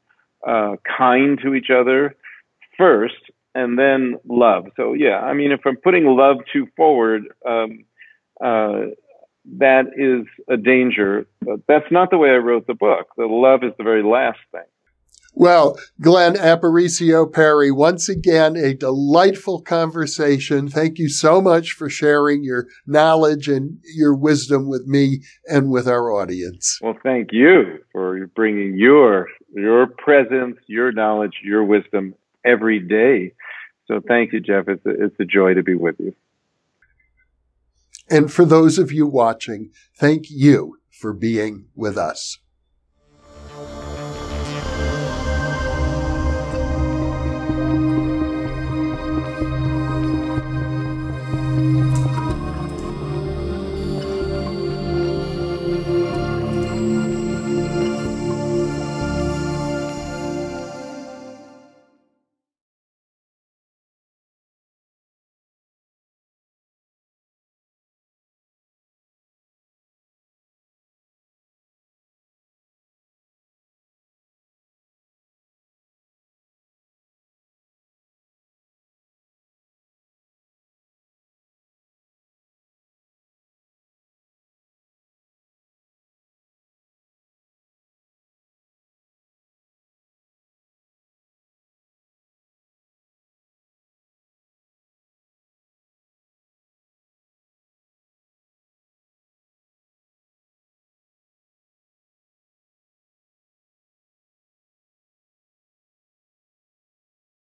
uh, 0.47 0.77
kind 0.99 1.39
to 1.43 1.55
each 1.55 1.71
other 1.71 2.17
first, 2.79 3.31
and 3.55 3.79
then 3.79 4.17
love. 4.29 4.67
So 4.77 4.95
yeah, 4.95 5.21
I 5.21 5.35
mean, 5.35 5.53
if 5.53 5.61
I'm 5.67 5.77
putting 5.77 6.05
love 6.07 6.39
too 6.53 6.69
forward, 6.77 7.25
um, 7.47 7.85
uh, 8.43 8.93
that 9.59 9.87
is 9.97 10.27
a 10.49 10.57
danger. 10.57 11.27
But 11.43 11.61
that's 11.67 11.91
not 11.91 12.11
the 12.11 12.19
way 12.19 12.31
I 12.31 12.37
wrote 12.37 12.67
the 12.67 12.75
book. 12.75 13.09
The 13.17 13.27
love 13.27 13.65
is 13.65 13.73
the 13.79 13.85
very 13.85 14.03
last 14.03 14.39
thing. 14.53 14.63
Well, 15.41 15.79
Glenn 16.03 16.35
Aparicio 16.35 17.33
Parry, 17.33 17.71
once 17.71 18.11
again, 18.11 18.57
a 18.57 18.75
delightful 18.75 19.63
conversation. 19.63 20.69
Thank 20.69 20.99
you 20.99 21.09
so 21.09 21.41
much 21.41 21.73
for 21.73 21.89
sharing 21.89 22.45
your 22.45 22.67
knowledge 22.87 23.49
and 23.49 23.79
your 23.97 24.15
wisdom 24.15 24.69
with 24.69 24.87
me 24.87 25.23
and 25.47 25.71
with 25.71 25.89
our 25.89 26.13
audience. 26.13 26.79
Well, 26.83 26.99
thank 27.03 27.31
you 27.33 27.79
for 27.91 28.27
bringing 28.37 28.77
your, 28.77 29.29
your 29.55 29.87
presence, 29.87 30.59
your 30.67 30.93
knowledge, 30.93 31.41
your 31.43 31.65
wisdom 31.65 32.15
every 32.45 32.79
day. 32.79 33.33
So 33.89 34.03
thank 34.07 34.35
you, 34.35 34.41
Jeff. 34.41 34.69
It's 34.69 34.85
a, 34.85 34.91
it's 34.91 35.17
a 35.21 35.25
joy 35.25 35.55
to 35.55 35.63
be 35.63 35.75
with 35.75 35.97
you. 36.01 36.15
And 38.11 38.31
for 38.31 38.45
those 38.45 38.79
of 38.79 38.93
you 38.93 39.07
watching, 39.07 39.71
thank 39.97 40.27
you 40.29 40.77
for 40.91 41.15
being 41.15 41.69
with 41.75 41.97
us. 41.97 42.41